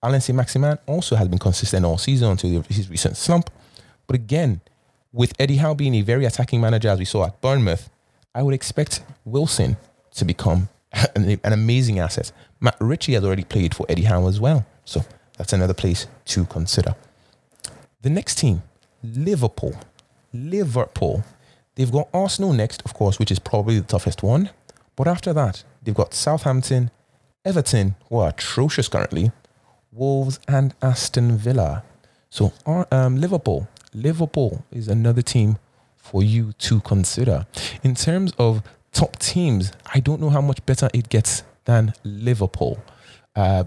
Allan 0.02 0.20
Saint-Maximin 0.20 0.78
also 0.86 1.16
has 1.16 1.28
been 1.28 1.38
consistent 1.38 1.84
all 1.84 1.98
season 1.98 2.30
until 2.30 2.62
his 2.62 2.88
recent 2.88 3.16
slump. 3.16 3.50
But 4.06 4.14
again, 4.14 4.60
with 5.12 5.32
Eddie 5.38 5.56
Howe 5.56 5.74
being 5.74 5.94
a 5.94 6.02
very 6.02 6.24
attacking 6.24 6.60
manager, 6.60 6.88
as 6.88 6.98
we 6.98 7.04
saw 7.04 7.26
at 7.26 7.40
Bournemouth, 7.40 7.90
I 8.34 8.42
would 8.42 8.54
expect 8.54 9.02
Wilson 9.24 9.76
to 10.14 10.24
become 10.24 10.68
an, 11.16 11.40
an 11.42 11.52
amazing 11.52 11.98
asset. 11.98 12.30
Matt 12.60 12.76
Ritchie 12.80 13.14
has 13.14 13.24
already 13.24 13.44
played 13.44 13.74
for 13.74 13.86
Eddie 13.88 14.04
Howe 14.04 14.28
as 14.28 14.40
well. 14.40 14.64
So 14.84 15.04
that's 15.36 15.52
another 15.52 15.74
place 15.74 16.06
to 16.26 16.44
consider. 16.44 16.94
The 18.02 18.10
next 18.10 18.38
team, 18.38 18.62
Liverpool. 19.02 19.74
Liverpool. 20.32 21.24
They've 21.74 21.90
got 21.90 22.08
Arsenal 22.14 22.52
next, 22.52 22.82
of 22.84 22.94
course, 22.94 23.18
which 23.18 23.30
is 23.30 23.38
probably 23.38 23.78
the 23.78 23.86
toughest 23.86 24.22
one. 24.22 24.50
But 24.96 25.08
after 25.08 25.32
that, 25.32 25.62
they've 25.82 25.94
got 25.94 26.14
Southampton, 26.14 26.90
Everton, 27.44 27.94
who 28.08 28.18
are 28.18 28.30
atrocious 28.30 28.88
currently, 28.88 29.30
Wolves, 29.92 30.40
and 30.48 30.74
Aston 30.82 31.36
Villa. 31.36 31.82
So 32.30 32.52
um, 32.92 33.16
Liverpool, 33.16 33.68
Liverpool 33.94 34.64
is 34.70 34.88
another 34.88 35.22
team 35.22 35.58
for 35.96 36.22
you 36.22 36.52
to 36.54 36.80
consider. 36.80 37.46
In 37.82 37.94
terms 37.94 38.32
of 38.38 38.62
top 38.92 39.18
teams, 39.18 39.72
I 39.94 40.00
don't 40.00 40.20
know 40.20 40.30
how 40.30 40.40
much 40.40 40.64
better 40.66 40.88
it 40.92 41.08
gets 41.08 41.42
than 41.64 41.94
Liverpool. 42.04 42.82
Uh, 43.36 43.64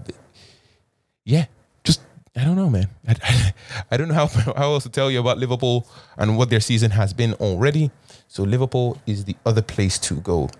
yeah, 1.24 1.46
just 1.84 2.00
I 2.36 2.44
don't 2.44 2.56
know, 2.56 2.70
man. 2.70 2.88
I, 3.06 3.14
I, 3.22 3.54
I 3.92 3.96
don't 3.96 4.08
know 4.08 4.14
how, 4.14 4.26
how 4.56 4.72
else 4.72 4.82
to 4.84 4.88
tell 4.90 5.10
you 5.10 5.20
about 5.20 5.38
Liverpool 5.38 5.86
and 6.16 6.36
what 6.36 6.50
their 6.50 6.60
season 6.60 6.90
has 6.92 7.12
been 7.12 7.34
already. 7.34 7.90
So 8.28 8.42
Liverpool 8.42 8.98
is 9.06 9.24
the 9.24 9.36
other 9.44 9.62
place 9.62 9.98
to 10.00 10.14
go. 10.14 10.50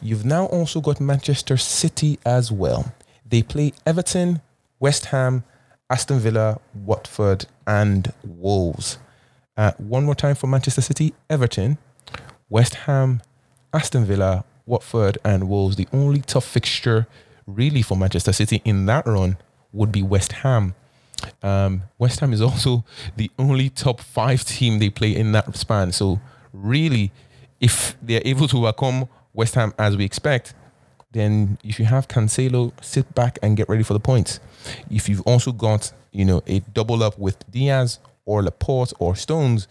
You've 0.00 0.24
now 0.24 0.46
also 0.46 0.80
got 0.80 1.00
Manchester 1.00 1.56
City 1.56 2.18
as 2.26 2.50
well. 2.50 2.92
They 3.24 3.42
play 3.42 3.72
Everton, 3.86 4.40
West 4.82 5.06
Ham, 5.06 5.44
Aston 5.88 6.18
Villa, 6.18 6.60
Watford, 6.74 7.46
and 7.68 8.12
Wolves. 8.24 8.98
Uh, 9.56 9.70
one 9.78 10.04
more 10.04 10.16
time 10.16 10.34
for 10.34 10.48
Manchester 10.48 10.80
City, 10.80 11.14
Everton, 11.30 11.78
West 12.48 12.74
Ham, 12.74 13.22
Aston 13.72 14.04
Villa, 14.04 14.44
Watford, 14.66 15.18
and 15.24 15.48
Wolves. 15.48 15.76
The 15.76 15.86
only 15.92 16.20
tough 16.20 16.44
fixture 16.44 17.06
really 17.46 17.80
for 17.80 17.96
Manchester 17.96 18.32
City 18.32 18.60
in 18.64 18.86
that 18.86 19.06
run 19.06 19.36
would 19.70 19.92
be 19.92 20.02
West 20.02 20.32
Ham. 20.32 20.74
Um, 21.44 21.82
West 21.96 22.18
Ham 22.18 22.32
is 22.32 22.42
also 22.42 22.84
the 23.16 23.30
only 23.38 23.70
top 23.70 24.00
five 24.00 24.44
team 24.44 24.80
they 24.80 24.90
play 24.90 25.14
in 25.14 25.30
that 25.30 25.56
span. 25.56 25.92
So, 25.92 26.20
really, 26.52 27.12
if 27.60 27.96
they're 28.02 28.22
able 28.24 28.48
to 28.48 28.58
overcome 28.58 29.08
West 29.32 29.54
Ham 29.54 29.74
as 29.78 29.96
we 29.96 30.04
expect, 30.04 30.54
then 31.12 31.58
if 31.62 31.78
you 31.78 31.84
have 31.84 32.08
Cancelo, 32.08 32.72
sit 32.82 33.14
back 33.14 33.38
and 33.42 33.56
get 33.56 33.68
ready 33.68 33.82
for 33.82 33.92
the 33.92 34.00
points. 34.00 34.40
If 34.90 35.08
you've 35.08 35.20
also 35.22 35.52
got, 35.52 35.92
you 36.10 36.24
know, 36.24 36.42
a 36.46 36.60
double 36.60 37.02
up 37.02 37.18
with 37.18 37.50
Dias 37.50 37.98
or 38.24 38.42
Laporte 38.42 38.92
or 38.98 39.14
Stones, 39.14 39.68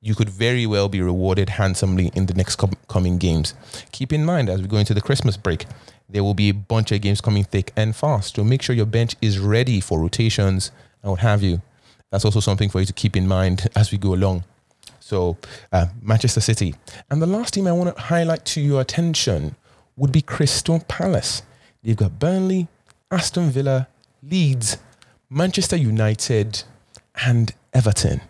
you 0.00 0.14
could 0.14 0.28
very 0.28 0.66
well 0.66 0.88
be 0.88 1.00
rewarded 1.00 1.48
handsomely 1.48 2.10
in 2.14 2.26
the 2.26 2.34
next 2.34 2.56
com- 2.56 2.76
coming 2.88 3.18
games. 3.18 3.54
Keep 3.90 4.12
in 4.12 4.24
mind 4.24 4.48
as 4.48 4.60
we 4.60 4.68
go 4.68 4.76
into 4.76 4.94
the 4.94 5.00
Christmas 5.00 5.36
break, 5.36 5.66
there 6.08 6.22
will 6.22 6.34
be 6.34 6.50
a 6.50 6.54
bunch 6.54 6.92
of 6.92 7.00
games 7.00 7.20
coming 7.20 7.44
thick 7.44 7.72
and 7.76 7.96
fast. 7.96 8.36
So 8.36 8.44
make 8.44 8.62
sure 8.62 8.76
your 8.76 8.86
bench 8.86 9.16
is 9.22 9.38
ready 9.38 9.80
for 9.80 9.98
rotations 9.98 10.70
and 11.02 11.10
what 11.10 11.20
have 11.20 11.42
you. 11.42 11.62
That's 12.10 12.24
also 12.24 12.40
something 12.40 12.68
for 12.68 12.80
you 12.80 12.86
to 12.86 12.92
keep 12.92 13.16
in 13.16 13.26
mind 13.26 13.68
as 13.76 13.90
we 13.90 13.98
go 13.98 14.14
along. 14.14 14.44
So, 15.00 15.36
uh, 15.72 15.86
Manchester 16.00 16.40
City. 16.40 16.74
And 17.10 17.20
the 17.20 17.26
last 17.26 17.54
team 17.54 17.66
I 17.66 17.72
want 17.72 17.94
to 17.94 18.00
highlight 18.00 18.44
to 18.46 18.60
your 18.60 18.80
attention 18.80 19.54
would 19.96 20.12
be 20.12 20.22
Crystal 20.22 20.80
Palace. 20.88 21.42
They've 21.82 21.96
got 21.96 22.18
Burnley, 22.18 22.68
Aston 23.10 23.50
Villa, 23.50 23.88
Leeds, 24.22 24.78
Manchester 25.30 25.76
United, 25.76 26.64
and 27.26 27.54
Everton. 27.72 28.20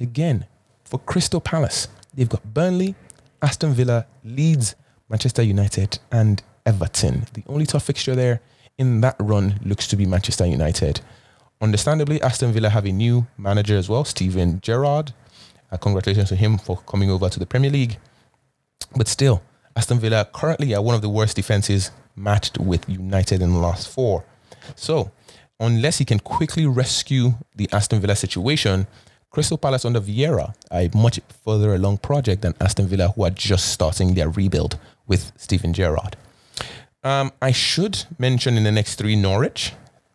Again, 0.00 0.46
for 0.84 0.98
Crystal 0.98 1.40
Palace, 1.40 1.88
they've 2.14 2.28
got 2.28 2.54
Burnley, 2.54 2.94
Aston 3.42 3.72
Villa, 3.72 4.06
Leeds, 4.24 4.74
Manchester 5.08 5.42
United, 5.42 5.98
and 6.10 6.42
Everton. 6.64 7.26
The 7.32 7.44
only 7.46 7.66
tough 7.66 7.84
fixture 7.84 8.14
there 8.14 8.40
in 8.78 9.00
that 9.00 9.16
run 9.18 9.60
looks 9.64 9.86
to 9.88 9.96
be 9.96 10.04
Manchester 10.06 10.46
United. 10.46 11.00
Understandably, 11.60 12.20
Aston 12.20 12.52
Villa 12.52 12.68
have 12.68 12.84
a 12.84 12.92
new 12.92 13.26
manager 13.38 13.76
as 13.76 13.88
well, 13.88 14.04
Steven 14.04 14.60
Gerrard. 14.60 15.12
Uh, 15.70 15.76
congratulations 15.76 16.28
to 16.28 16.36
him 16.36 16.58
for 16.58 16.76
coming 16.78 17.10
over 17.10 17.28
to 17.28 17.38
the 17.38 17.46
Premier 17.46 17.70
League. 17.70 17.96
But 18.94 19.08
still, 19.08 19.42
Aston 19.76 19.98
Villa 19.98 20.26
currently 20.32 20.74
are 20.74 20.82
one 20.82 20.94
of 20.94 21.02
the 21.02 21.08
worst 21.08 21.36
defenses 21.36 21.90
matched 22.16 22.58
with 22.58 22.88
United 22.88 23.42
in 23.42 23.52
the 23.52 23.58
last 23.58 23.88
four. 23.88 24.24
So, 24.74 25.10
unless 25.60 25.98
he 25.98 26.06
can 26.06 26.18
quickly 26.18 26.66
rescue 26.66 27.34
the 27.54 27.68
Aston 27.72 28.00
Villa 28.00 28.16
situation, 28.16 28.86
Crystal 29.30 29.58
Palace 29.58 29.84
under 29.84 30.00
Vieira 30.00 30.54
are 30.70 30.80
a 30.80 30.90
much 30.94 31.20
further 31.44 31.74
along 31.74 31.98
project 31.98 32.40
than 32.40 32.54
Aston 32.58 32.86
Villa, 32.86 33.08
who 33.08 33.24
are 33.24 33.30
just 33.30 33.70
starting 33.70 34.14
their 34.14 34.30
rebuild 34.30 34.78
with 35.06 35.30
Steven 35.36 35.74
Gerrard. 35.74 36.16
Um, 37.04 37.30
I 37.42 37.52
should 37.52 38.04
mention 38.18 38.56
in 38.56 38.64
the 38.64 38.72
next 38.72 38.94
three 38.94 39.14
Norwich, 39.14 39.74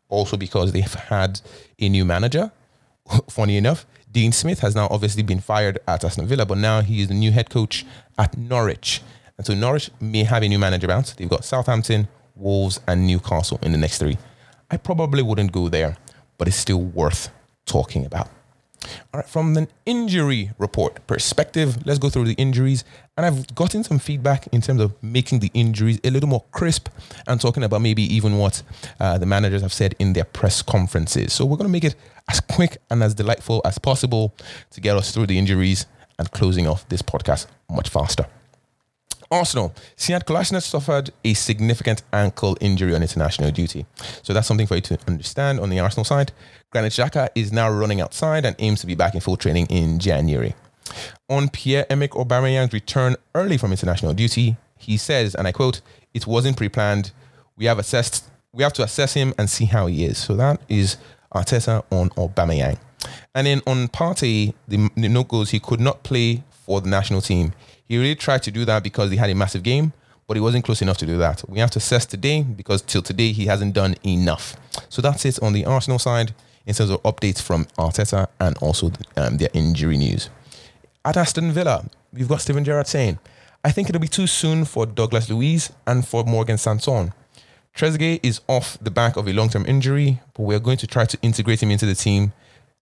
also 0.09 0.37
because 0.37 0.71
they've 0.71 0.93
had 0.93 1.39
a 1.77 1.87
new 1.87 2.03
manager. 2.03 2.51
Funny 3.29 3.57
enough, 3.57 3.85
Dean 4.11 4.31
Smith 4.31 4.61
has 4.61 4.75
now 4.75 4.87
obviously 4.89 5.21
been 5.21 5.39
fired 5.39 5.77
at 5.87 6.03
Aston 6.03 6.25
Villa, 6.25 6.47
but 6.47 6.57
now 6.57 6.81
he 6.81 7.01
is 7.01 7.09
the 7.09 7.13
new 7.13 7.31
head 7.31 7.51
coach 7.51 7.85
at 8.17 8.35
Norwich. 8.35 9.01
And 9.41 9.45
so 9.47 9.55
Norwich 9.55 9.89
may 9.99 10.23
have 10.23 10.43
a 10.43 10.47
new 10.47 10.59
manager 10.59 10.85
bounce. 10.85 11.13
They've 11.13 11.27
got 11.27 11.43
Southampton, 11.43 12.07
Wolves, 12.35 12.79
and 12.87 13.07
Newcastle 13.07 13.59
in 13.63 13.71
the 13.71 13.77
next 13.79 13.97
three. 13.97 14.19
I 14.69 14.77
probably 14.77 15.23
wouldn't 15.23 15.51
go 15.51 15.67
there, 15.67 15.97
but 16.37 16.47
it's 16.47 16.57
still 16.57 16.79
worth 16.79 17.31
talking 17.65 18.05
about. 18.05 18.29
All 19.11 19.19
right, 19.19 19.27
from 19.27 19.57
an 19.57 19.67
injury 19.87 20.51
report 20.59 21.07
perspective, 21.07 21.87
let's 21.87 21.97
go 21.97 22.11
through 22.11 22.25
the 22.25 22.35
injuries. 22.35 22.83
And 23.17 23.25
I've 23.25 23.55
gotten 23.55 23.83
some 23.83 23.97
feedback 23.97 24.45
in 24.51 24.61
terms 24.61 24.79
of 24.79 24.93
making 25.01 25.39
the 25.39 25.49
injuries 25.55 25.99
a 26.03 26.11
little 26.11 26.29
more 26.29 26.43
crisp 26.51 26.89
and 27.25 27.41
talking 27.41 27.63
about 27.63 27.81
maybe 27.81 28.03
even 28.13 28.37
what 28.37 28.61
uh, 28.99 29.17
the 29.17 29.25
managers 29.25 29.63
have 29.63 29.73
said 29.73 29.95
in 29.97 30.13
their 30.13 30.25
press 30.25 30.61
conferences. 30.61 31.33
So 31.33 31.45
we're 31.45 31.57
going 31.57 31.67
to 31.67 31.71
make 31.71 31.83
it 31.83 31.95
as 32.29 32.41
quick 32.41 32.77
and 32.91 33.01
as 33.01 33.15
delightful 33.15 33.63
as 33.65 33.79
possible 33.79 34.35
to 34.69 34.79
get 34.79 34.95
us 34.95 35.11
through 35.11 35.25
the 35.25 35.39
injuries 35.39 35.87
and 36.19 36.29
closing 36.29 36.67
off 36.67 36.87
this 36.89 37.01
podcast 37.01 37.47
much 37.67 37.89
faster. 37.89 38.27
Arsenal, 39.31 39.73
Sead 39.95 40.25
Kolasinac 40.25 40.61
suffered 40.63 41.11
a 41.23 41.33
significant 41.33 42.03
ankle 42.11 42.57
injury 42.59 42.93
on 42.93 43.01
international 43.01 43.49
duty. 43.49 43.85
So 44.21 44.33
that's 44.33 44.47
something 44.47 44.67
for 44.67 44.75
you 44.75 44.81
to 44.81 44.99
understand 45.07 45.59
on 45.61 45.69
the 45.69 45.79
Arsenal 45.79 46.03
side. 46.03 46.33
Granit 46.69 46.91
Xhaka 46.91 47.29
is 47.33 47.51
now 47.51 47.69
running 47.71 48.01
outside 48.01 48.45
and 48.45 48.55
aims 48.59 48.81
to 48.81 48.87
be 48.87 48.95
back 48.95 49.15
in 49.15 49.21
full 49.21 49.37
training 49.37 49.67
in 49.67 49.99
January. 49.99 50.53
On 51.29 51.47
Pierre-Emerick 51.47 52.11
Aubameyang's 52.11 52.73
return 52.73 53.15
early 53.33 53.57
from 53.57 53.71
international 53.71 54.13
duty, 54.13 54.57
he 54.77 54.97
says, 54.97 55.33
and 55.35 55.47
I 55.47 55.53
quote, 55.53 55.79
"It 56.13 56.27
wasn't 56.27 56.57
pre-planned. 56.57 57.11
We 57.55 57.65
have 57.65 57.79
assessed. 57.79 58.25
We 58.51 58.63
have 58.63 58.73
to 58.73 58.83
assess 58.83 59.13
him 59.13 59.33
and 59.37 59.49
see 59.49 59.65
how 59.65 59.87
he 59.87 60.03
is." 60.03 60.17
So 60.17 60.35
that 60.35 60.59
is 60.67 60.97
Arteta 61.33 61.83
on 61.89 62.09
Aubameyang. 62.11 62.77
And 63.33 63.47
then 63.47 63.61
on 63.65 63.87
Partey, 63.87 64.53
the, 64.67 64.89
the 64.95 65.07
note 65.07 65.29
goes 65.29 65.51
he 65.51 65.59
could 65.59 65.79
not 65.79 66.03
play 66.03 66.43
for 66.49 66.81
the 66.81 66.89
national 66.89 67.21
team. 67.21 67.53
He 67.91 67.97
really 67.97 68.15
tried 68.15 68.41
to 68.43 68.51
do 68.51 68.63
that 68.63 68.83
because 68.83 69.11
he 69.11 69.17
had 69.17 69.29
a 69.29 69.35
massive 69.35 69.63
game, 69.63 69.91
but 70.25 70.37
he 70.37 70.41
wasn't 70.41 70.63
close 70.63 70.81
enough 70.81 70.97
to 70.99 71.05
do 71.05 71.17
that. 71.17 71.43
We 71.49 71.59
have 71.59 71.71
to 71.71 71.79
assess 71.79 72.05
today 72.05 72.41
because 72.41 72.81
till 72.81 73.01
today 73.01 73.33
he 73.33 73.47
hasn't 73.47 73.73
done 73.73 73.95
enough. 74.05 74.55
So 74.87 75.01
that's 75.01 75.25
it 75.25 75.43
on 75.43 75.51
the 75.51 75.65
Arsenal 75.65 75.99
side 75.99 76.33
in 76.65 76.73
terms 76.73 76.89
of 76.89 77.03
updates 77.03 77.41
from 77.41 77.65
Arteta 77.77 78.27
and 78.39 78.55
also 78.59 78.93
um, 79.17 79.35
their 79.39 79.49
injury 79.53 79.97
news. 79.97 80.29
At 81.03 81.17
Aston 81.17 81.51
Villa, 81.51 81.83
we've 82.13 82.29
got 82.29 82.39
Steven 82.39 82.63
Gerrard 82.63 82.87
saying, 82.87 83.19
I 83.61 83.73
think 83.73 83.89
it'll 83.89 83.99
be 83.99 84.07
too 84.07 84.25
soon 84.25 84.63
for 84.63 84.85
Douglas 84.85 85.29
Luiz 85.29 85.73
and 85.85 86.07
for 86.07 86.23
Morgan 86.23 86.57
Sanson. 86.57 87.11
Trezeguet 87.75 88.21
is 88.23 88.39
off 88.47 88.77
the 88.79 88.89
back 88.89 89.17
of 89.17 89.27
a 89.27 89.33
long-term 89.33 89.65
injury, 89.65 90.21
but 90.33 90.43
we're 90.43 90.61
going 90.61 90.77
to 90.77 90.87
try 90.87 91.03
to 91.03 91.17
integrate 91.21 91.61
him 91.61 91.71
into 91.71 91.85
the 91.85 91.95
team, 91.95 92.31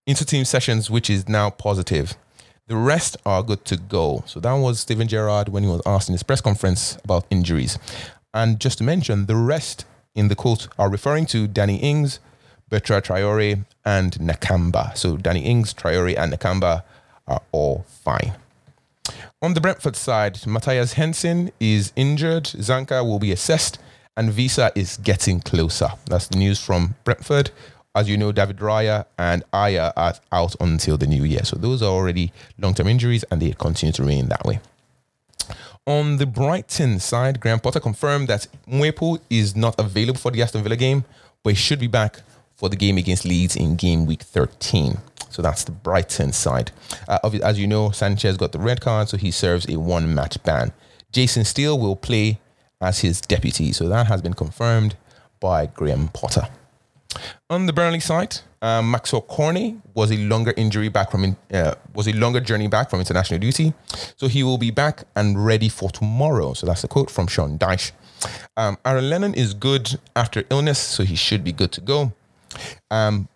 into 0.06 0.24
team 0.24 0.44
sessions, 0.44 0.88
which 0.88 1.10
is 1.10 1.28
now 1.28 1.50
positive. 1.50 2.14
The 2.70 2.76
rest 2.76 3.16
are 3.26 3.42
good 3.42 3.64
to 3.64 3.76
go. 3.76 4.22
So 4.28 4.38
that 4.38 4.52
was 4.52 4.78
Steven 4.78 5.08
Gerrard 5.08 5.48
when 5.48 5.64
he 5.64 5.68
was 5.68 5.82
asked 5.84 6.08
in 6.08 6.12
his 6.12 6.22
press 6.22 6.40
conference 6.40 6.96
about 7.02 7.26
injuries. 7.28 7.76
And 8.32 8.60
just 8.60 8.78
to 8.78 8.84
mention, 8.84 9.26
the 9.26 9.34
rest 9.34 9.84
in 10.14 10.28
the 10.28 10.36
quote 10.36 10.68
are 10.78 10.88
referring 10.88 11.26
to 11.26 11.48
Danny 11.48 11.78
Ings, 11.78 12.20
Bertrand 12.68 13.06
Traore, 13.06 13.64
and 13.84 14.12
Nakamba. 14.20 14.96
So 14.96 15.16
Danny 15.16 15.40
Ings, 15.40 15.74
Traore, 15.74 16.16
and 16.16 16.32
Nakamba 16.32 16.84
are 17.26 17.42
all 17.50 17.84
fine. 17.88 18.34
On 19.42 19.54
the 19.54 19.60
Brentford 19.60 19.96
side, 19.96 20.46
Matthias 20.46 20.92
Hansen 20.92 21.50
is 21.58 21.92
injured. 21.96 22.44
Zanka 22.44 23.04
will 23.04 23.18
be 23.18 23.32
assessed, 23.32 23.80
and 24.16 24.30
Wissa 24.30 24.70
is 24.76 24.96
getting 24.98 25.40
closer. 25.40 25.88
That's 26.06 26.28
the 26.28 26.38
news 26.38 26.60
from 26.60 26.94
Brentford 27.02 27.50
as 27.94 28.08
you 28.08 28.16
know, 28.16 28.32
David 28.32 28.58
Raya 28.58 29.04
and 29.18 29.42
Ajer 29.52 29.92
are 29.96 30.14
out 30.32 30.54
until 30.60 30.96
the 30.96 31.06
new 31.06 31.24
year. 31.24 31.44
So 31.44 31.56
those 31.56 31.82
are 31.82 31.90
already 31.90 32.32
long 32.58 32.74
term 32.74 32.86
injuries 32.86 33.24
and 33.30 33.42
they 33.42 33.52
continue 33.52 33.92
to 33.92 34.02
remain 34.02 34.28
that 34.28 34.44
way. 34.44 34.60
On 35.86 36.18
the 36.18 36.26
Brighton 36.26 37.00
side, 37.00 37.40
Graham 37.40 37.58
Potter 37.58 37.80
confirmed 37.80 38.28
that 38.28 38.46
Mwepu 38.68 39.20
is 39.28 39.56
not 39.56 39.78
available 39.78 40.20
for 40.20 40.30
the 40.30 40.42
Aston 40.42 40.62
Villa 40.62 40.76
game, 40.76 41.04
but 41.42 41.50
he 41.50 41.56
should 41.56 41.80
be 41.80 41.88
back 41.88 42.20
for 42.54 42.68
the 42.68 42.76
game 42.76 42.98
against 42.98 43.24
Leeds 43.24 43.56
in 43.56 43.74
game 43.74 44.06
week 44.06 44.22
13. 44.22 44.98
So 45.30 45.42
that's 45.42 45.64
the 45.64 45.72
Brighton 45.72 46.32
side. 46.32 46.70
Uh, 47.08 47.18
as 47.42 47.58
you 47.58 47.66
know, 47.66 47.90
Sanchez 47.90 48.36
got 48.36 48.52
the 48.52 48.58
red 48.58 48.80
card, 48.80 49.08
so 49.08 49.16
he 49.16 49.30
serves 49.30 49.68
a 49.68 49.78
one 49.78 50.14
match 50.14 50.40
ban. 50.44 50.72
Jason 51.12 51.44
Steele 51.44 51.78
will 51.78 51.96
play 51.96 52.38
as 52.80 53.00
his 53.00 53.20
deputy. 53.20 53.72
So 53.72 53.88
that 53.88 54.06
has 54.06 54.22
been 54.22 54.34
confirmed 54.34 54.96
by 55.40 55.66
Graham 55.66 56.08
Potter. 56.08 56.48
On 57.48 57.66
the 57.66 57.72
Burnley 57.72 58.00
side, 58.00 58.38
um, 58.62 58.90
Maxwell 58.90 59.22
Cornet 59.22 59.74
was 59.94 60.12
a 60.12 60.16
longer 60.16 60.54
injury 60.56 60.88
back 60.88 61.10
from 61.10 61.36
uh, 61.52 61.74
was 61.94 62.06
a 62.06 62.12
longer 62.12 62.40
journey 62.40 62.68
back 62.68 62.90
from 62.90 63.00
international 63.00 63.40
duty, 63.40 63.72
so 64.16 64.28
he 64.28 64.42
will 64.42 64.58
be 64.58 64.70
back 64.70 65.04
and 65.16 65.44
ready 65.44 65.68
for 65.68 65.90
tomorrow. 65.90 66.52
So 66.54 66.66
that's 66.66 66.84
a 66.84 66.88
quote 66.88 67.10
from 67.10 67.26
Sean 67.26 67.58
Dyche. 67.58 67.92
Um, 68.56 68.76
Aaron 68.84 69.10
Lennon 69.10 69.34
is 69.34 69.54
good 69.54 69.98
after 70.14 70.44
illness, 70.50 70.78
so 70.78 71.02
he 71.02 71.16
should 71.16 71.42
be 71.42 71.52
good 71.52 71.72
to 71.72 71.80
go. 71.80 72.12
Um, 72.90 73.28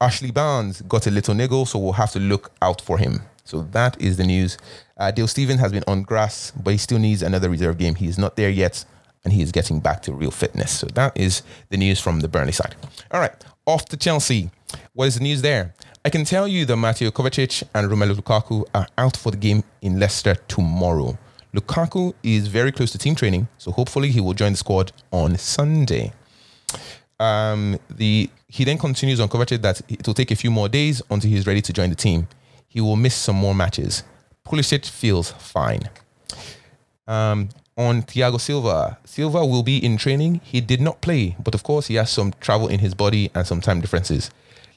Ashley 0.00 0.30
Barnes 0.30 0.80
got 0.82 1.06
a 1.06 1.10
little 1.10 1.34
niggle, 1.34 1.66
so 1.66 1.78
we'll 1.78 1.92
have 1.92 2.12
to 2.12 2.20
look 2.20 2.52
out 2.62 2.80
for 2.80 2.96
him. 2.96 3.22
So 3.44 3.62
that 3.72 4.00
is 4.00 4.16
the 4.16 4.24
news. 4.24 4.56
Uh, 4.96 5.10
Dale 5.10 5.26
Stephens 5.26 5.60
has 5.60 5.72
been 5.72 5.84
on 5.86 6.02
grass, 6.02 6.52
but 6.52 6.70
he 6.70 6.78
still 6.78 6.98
needs 6.98 7.22
another 7.22 7.50
reserve 7.50 7.76
game. 7.76 7.96
He 7.96 8.06
is 8.06 8.16
not 8.16 8.36
there 8.36 8.50
yet 8.50 8.84
and 9.24 9.32
he 9.32 9.42
is 9.42 9.52
getting 9.52 9.80
back 9.80 10.02
to 10.02 10.12
real 10.12 10.30
fitness. 10.30 10.70
So 10.78 10.86
that 10.94 11.16
is 11.16 11.42
the 11.68 11.76
news 11.76 12.00
from 12.00 12.20
the 12.20 12.28
Burnley 12.28 12.52
side. 12.52 12.74
All 13.10 13.20
right, 13.20 13.32
off 13.66 13.84
to 13.86 13.96
Chelsea. 13.96 14.50
What 14.92 15.06
is 15.06 15.16
the 15.16 15.22
news 15.22 15.42
there? 15.42 15.74
I 16.04 16.10
can 16.10 16.24
tell 16.24 16.48
you 16.48 16.64
that 16.64 16.76
Mateo 16.76 17.10
Kovacic 17.10 17.62
and 17.74 17.90
Romelu 17.90 18.14
Lukaku 18.14 18.64
are 18.74 18.86
out 18.96 19.16
for 19.16 19.30
the 19.30 19.36
game 19.36 19.62
in 19.82 19.98
Leicester 19.98 20.34
tomorrow. 20.48 21.18
Lukaku 21.54 22.14
is 22.22 22.46
very 22.46 22.72
close 22.72 22.92
to 22.92 22.98
team 22.98 23.14
training, 23.14 23.48
so 23.58 23.72
hopefully 23.72 24.10
he 24.10 24.20
will 24.20 24.34
join 24.34 24.52
the 24.52 24.58
squad 24.58 24.92
on 25.10 25.36
Sunday. 25.36 26.12
Um, 27.18 27.78
the 27.90 28.30
he 28.46 28.64
then 28.64 28.78
continues 28.78 29.20
on 29.20 29.28
Kovacic 29.28 29.60
that 29.62 29.82
it 29.88 30.06
will 30.06 30.14
take 30.14 30.30
a 30.30 30.36
few 30.36 30.50
more 30.50 30.68
days 30.68 31.02
until 31.10 31.30
he's 31.30 31.46
ready 31.46 31.60
to 31.60 31.72
join 31.72 31.90
the 31.90 31.96
team. 31.96 32.28
He 32.66 32.80
will 32.80 32.96
miss 32.96 33.14
some 33.14 33.36
more 33.36 33.54
matches. 33.54 34.04
Pulisic 34.46 34.86
feels 34.86 35.30
fine. 35.32 35.90
Um, 37.06 37.50
on 37.76 38.02
Thiago 38.02 38.40
Silva. 38.40 38.98
Silva 39.04 39.44
will 39.44 39.62
be 39.62 39.84
in 39.84 39.96
training. 39.96 40.40
He 40.44 40.60
did 40.60 40.80
not 40.80 41.00
play, 41.00 41.36
but 41.42 41.54
of 41.54 41.62
course, 41.62 41.86
he 41.86 41.94
has 41.94 42.10
some 42.10 42.32
travel 42.40 42.68
in 42.68 42.80
his 42.80 42.94
body 42.94 43.30
and 43.34 43.46
some 43.46 43.60
time 43.60 43.80
differences. 43.80 44.30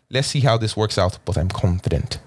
Let's 0.09 0.27
see 0.27 0.41
how 0.41 0.57
this 0.57 0.77
works 0.77 0.97
out, 0.97 1.19
but 1.25 1.37
I'm 1.37 1.49
confident. 1.49 2.19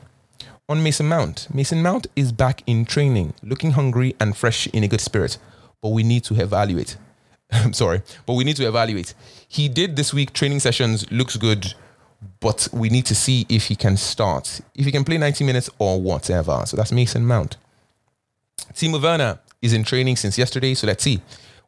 On 0.69 0.83
Mason 0.83 1.09
Mount, 1.09 1.47
Mason 1.55 1.81
Mount 1.81 2.09
is 2.17 2.33
back 2.33 2.63
in 2.67 2.85
training, 2.85 3.35
looking 3.43 3.73
hungry 3.73 4.17
and 4.19 4.37
fresh 4.37 4.67
in 4.69 4.83
a 4.83 4.89
good 4.89 5.01
spirit, 5.01 5.39
but 5.81 5.91
we 5.91 6.03
need 6.03 6.25
to 6.25 6.41
evaluate. 6.41 6.97
I'm 7.53 7.73
sorry, 7.73 8.03
but 8.27 8.35
we 8.35 8.43
need 8.43 8.57
to 8.57 8.67
evaluate. 8.67 9.15
He 9.47 9.69
did 9.69 9.95
this 9.95 10.13
week 10.13 10.33
training 10.33 10.59
sessions, 10.59 11.09
looks 11.13 11.37
good, 11.37 11.75
but 12.41 12.69
we 12.73 12.89
need 12.89 13.07
to 13.07 13.15
see 13.15 13.47
if 13.49 13.67
he 13.67 13.77
can 13.77 13.97
start, 13.97 14.61
if 14.75 14.85
he 14.85 14.91
can 14.91 15.05
play 15.05 15.19
90 15.19 15.45
minutes 15.45 15.71
or 15.79 16.01
whatever. 16.01 16.63
So 16.67 16.77
that's 16.77 16.91
Mason 16.91 17.25
Mount. 17.25 17.57
Timo 18.73 19.01
Werner 19.01 19.39
is 19.63 19.73
in 19.73 19.85
training 19.85 20.17
since 20.17 20.39
yesterday, 20.39 20.75
so 20.75 20.87
let's 20.87 21.03
see. 21.03 21.21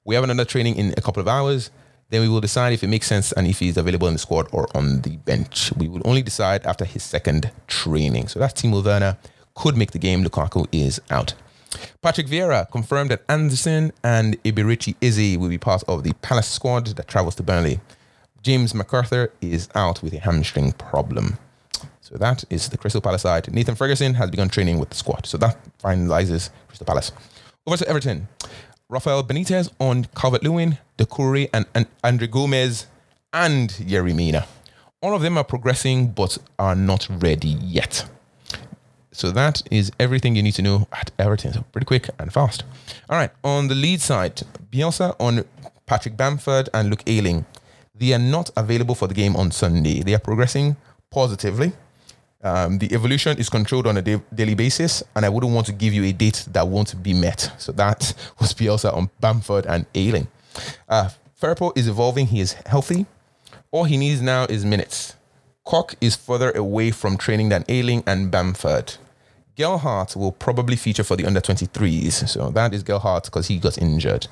We 0.05 0.15
have 0.15 0.25
another 0.25 0.45
training 0.45 0.77
in 0.77 0.95
a 0.97 1.01
couple 1.01 1.21
of 1.21 1.29
hours. 1.29 1.71
Then 2.11 2.23
we 2.23 2.29
will 2.29 2.41
decide 2.41 2.73
if 2.73 2.83
it 2.83 2.89
makes 2.89 3.07
sense 3.07 3.33
and 3.33 3.47
if 3.47 3.59
he's 3.59 3.77
available 3.77 4.09
in 4.09 4.15
the 4.15 4.19
squad 4.19 4.49
or 4.53 4.67
on 4.75 5.03
the 5.03 5.17
bench. 5.19 5.73
We 5.77 5.89
will 5.89 6.01
only 6.07 6.23
decide 6.23 6.65
after 6.65 6.87
his 6.87 7.03
second 7.03 7.51
training. 7.67 8.29
So 8.29 8.39
that's 8.39 8.61
Timo 8.61 8.83
Werner. 8.83 9.19
Could 9.55 9.77
make 9.77 9.91
the 9.91 9.99
game. 9.99 10.25
Lukaku 10.25 10.67
is 10.73 11.01
out. 11.11 11.35
Patrick 12.01 12.29
Vieira 12.29 12.71
confirmed 12.71 13.11
that 13.11 13.25
Andersen 13.29 13.93
and 14.03 14.43
Eberechi 14.43 14.95
Eze 15.03 15.37
will 15.37 15.51
be 15.51 15.59
part 15.59 15.83
of 15.87 16.03
the 16.03 16.15
Palace 16.23 16.49
squad 16.49 16.87
that 16.87 17.09
travels 17.09 17.35
to 17.35 17.43
Burnley. 17.43 17.81
James 18.41 18.73
McArthur 18.73 19.29
is 19.43 19.69
out 19.75 20.03
with 20.03 20.15
a 20.15 20.19
hamstring 20.21 20.73
problem. 20.73 21.37
So 22.01 22.17
that 22.17 22.45
is 22.49 22.71
the 22.71 22.79
Crystal 22.79 23.03
Palace 23.03 23.23
side. 23.23 23.53
Nathan 23.53 23.75
Ferguson 23.75 24.15
has 24.15 24.31
begun 24.31 24.49
training 24.49 24.79
with 24.79 24.89
the 24.89 24.95
squad. 24.95 25.27
So 25.27 25.37
that 25.39 25.59
finalizes 25.79 26.49
Crystal 26.69 26.87
Palace. 26.87 27.13
Over 27.69 27.77
to 27.77 27.89
Everton. 27.91 28.29
Rafael 28.89 29.23
Benitez 29.23 29.71
on 29.79 30.07
Calvert 30.17 30.43
Lewin, 30.43 30.79
Doucouré, 30.97 31.51
and, 31.53 31.67
and 31.75 31.85
Andre 32.03 32.27
Gomes, 32.27 32.87
and 33.35 33.69
Yerry 33.73 34.15
Mina. 34.15 34.47
All 35.03 35.15
of 35.15 35.21
them 35.21 35.37
are 35.37 35.45
progressing 35.45 36.07
but 36.09 36.39
are 36.59 36.75
not 36.75 37.07
ready 37.11 37.51
yet. 37.61 38.09
So 39.13 39.31
that 39.33 39.61
is 39.71 39.93
everything 40.01 40.35
you 40.35 40.43
need 40.43 40.55
to 40.55 40.63
know 40.63 40.89
at 40.95 41.11
Everton. 41.19 41.53
So 41.53 41.63
pretty 41.71 41.85
quick 41.85 42.09
and 42.19 42.33
fast. 42.33 42.65
All 43.11 43.19
right, 43.19 43.33
on 43.45 43.69
the 43.69 43.75
lead 43.75 44.01
side, 44.01 44.41
Bielsa 44.73 45.15
on 45.21 45.45
Patrick 45.85 46.17
Bamford 46.17 46.71
and 46.73 46.89
Luke 46.89 47.03
Ayling. 47.07 47.45
They 47.95 48.15
are 48.15 48.19
not 48.19 48.49
available 48.57 48.95
for 48.95 49.09
the 49.09 49.15
game 49.15 49.37
on 49.37 49.51
Sunday. 49.51 50.03
They 50.03 50.15
are 50.15 50.19
progressing 50.19 50.77
positively. 51.11 51.73
Um, 52.43 52.79
the 52.79 52.93
evolution 52.95 53.37
is 53.39 53.49
controlled 53.49 53.87
on 53.87 53.97
a 53.97 54.03
da- 54.03 54.23
daily 54.33 54.55
basis, 54.55 55.03
and 55.17 55.27
I 55.27 55.29
wouldn't 55.29 55.53
want 55.53 55.67
to 55.67 55.73
give 55.73 55.93
you 55.93 56.05
a 56.05 56.13
date 56.13 56.47
that 56.53 56.69
won't 56.69 57.03
be 57.03 57.13
met. 57.13 57.53
So 57.59 57.73
that 57.73 58.15
was 58.41 58.55
Bielsa 58.55 58.95
on 58.95 59.11
Bamford 59.21 59.67
and 59.67 59.87
Ayling. 59.95 60.29
Uh, 60.89 61.11
is 61.77 61.89
evolving. 61.89 62.27
He 62.27 62.41
is 62.41 62.53
healthy. 62.67 63.07
All 63.71 63.85
he 63.85 63.97
needs 63.97 64.21
now 64.21 64.45
is 64.45 64.65
minutes. 64.65 65.15
Koch 65.65 65.95
is 66.01 66.17
further 66.17 66.51
away 66.53 66.91
from 66.91 67.17
training 67.17 67.51
than 67.51 67.65
Ayling 67.69 68.03
and 68.07 68.31
Bamford. 68.31 68.95
Gelhardt 69.55 70.17
will 70.17 70.33
probably 70.33 70.77
feature 70.77 71.05
for 71.05 71.17
the 71.17 71.27
under 71.27 71.41
23s. 71.41 72.29
So 72.29 72.51
that 72.51 72.73
is 72.73 72.83
Gelhardt 72.83 73.25
because 73.25 73.49
he 73.49 73.59
got 73.59 73.77
injured. 73.77 74.29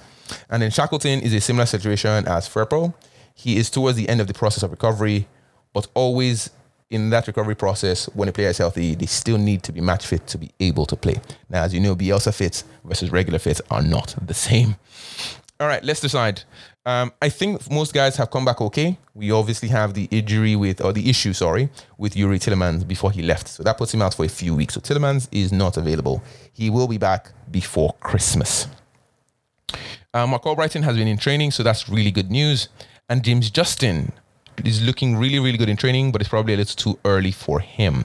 And 0.48 0.62
then 0.62 0.70
Shackleton 0.70 1.20
is 1.20 1.34
a 1.34 1.40
similar 1.40 1.66
situation 1.66 2.26
as 2.26 2.48
Firpo. 2.48 2.94
He 3.34 3.56
is 3.56 3.68
towards 3.68 3.96
the 3.96 4.08
end 4.08 4.20
of 4.20 4.28
the 4.28 4.34
process 4.34 4.62
of 4.62 4.70
recovery, 4.70 5.26
but 5.74 5.88
always 5.94 6.50
in 6.90 7.10
that 7.10 7.26
recovery 7.26 7.56
process, 7.56 8.06
when 8.14 8.28
a 8.28 8.32
player 8.32 8.48
is 8.48 8.58
healthy, 8.58 8.94
they 8.94 9.06
still 9.06 9.38
need 9.38 9.62
to 9.64 9.72
be 9.72 9.80
match 9.80 10.06
fit 10.06 10.26
to 10.28 10.38
be 10.38 10.50
able 10.60 10.86
to 10.86 10.96
play. 10.96 11.20
Now, 11.48 11.64
as 11.64 11.74
you 11.74 11.80
know, 11.80 11.96
Bielsa 11.96 12.32
fits 12.32 12.64
versus 12.84 13.10
regular 13.10 13.38
fits 13.38 13.60
are 13.70 13.82
not 13.82 14.14
the 14.24 14.34
same. 14.34 14.76
All 15.58 15.66
right, 15.66 15.82
let's 15.82 16.00
decide. 16.00 16.42
Um, 16.84 17.12
I 17.20 17.30
think 17.30 17.68
most 17.70 17.92
guys 17.92 18.16
have 18.16 18.30
come 18.30 18.44
back 18.44 18.60
okay. 18.60 18.98
We 19.14 19.32
obviously 19.32 19.68
have 19.70 19.94
the 19.94 20.04
injury 20.12 20.54
with, 20.54 20.84
or 20.84 20.92
the 20.92 21.10
issue, 21.10 21.32
sorry, 21.32 21.70
with 21.98 22.14
Youri 22.14 22.38
Tielemans 22.38 22.86
before 22.86 23.10
he 23.10 23.22
left. 23.22 23.48
So 23.48 23.62
that 23.64 23.76
puts 23.76 23.92
him 23.92 24.02
out 24.02 24.14
for 24.14 24.24
a 24.24 24.28
few 24.28 24.54
weeks. 24.54 24.74
So 24.74 24.80
Tielemans 24.80 25.28
is 25.32 25.52
not 25.52 25.76
available. 25.76 26.22
He 26.52 26.70
will 26.70 26.86
be 26.86 26.98
back 26.98 27.32
before 27.50 27.94
Christmas. 28.00 28.68
Uh, 30.14 30.26
Marc 30.26 30.44
Albrighton 30.44 30.84
has 30.84 30.96
been 30.96 31.08
in 31.08 31.18
training, 31.18 31.50
so 31.50 31.62
that's 31.62 31.88
really 31.88 32.12
good 32.12 32.30
news. 32.30 32.68
And 33.08 33.24
James 33.24 33.50
Justin 33.50 34.12
is 34.64 34.82
looking 34.82 35.16
really, 35.16 35.38
really 35.38 35.58
good 35.58 35.68
in 35.68 35.76
training, 35.76 36.12
but 36.12 36.20
it's 36.20 36.28
probably 36.28 36.54
a 36.54 36.56
little 36.56 36.76
too 36.76 36.98
early 37.04 37.32
for 37.32 37.60
him. 37.60 38.04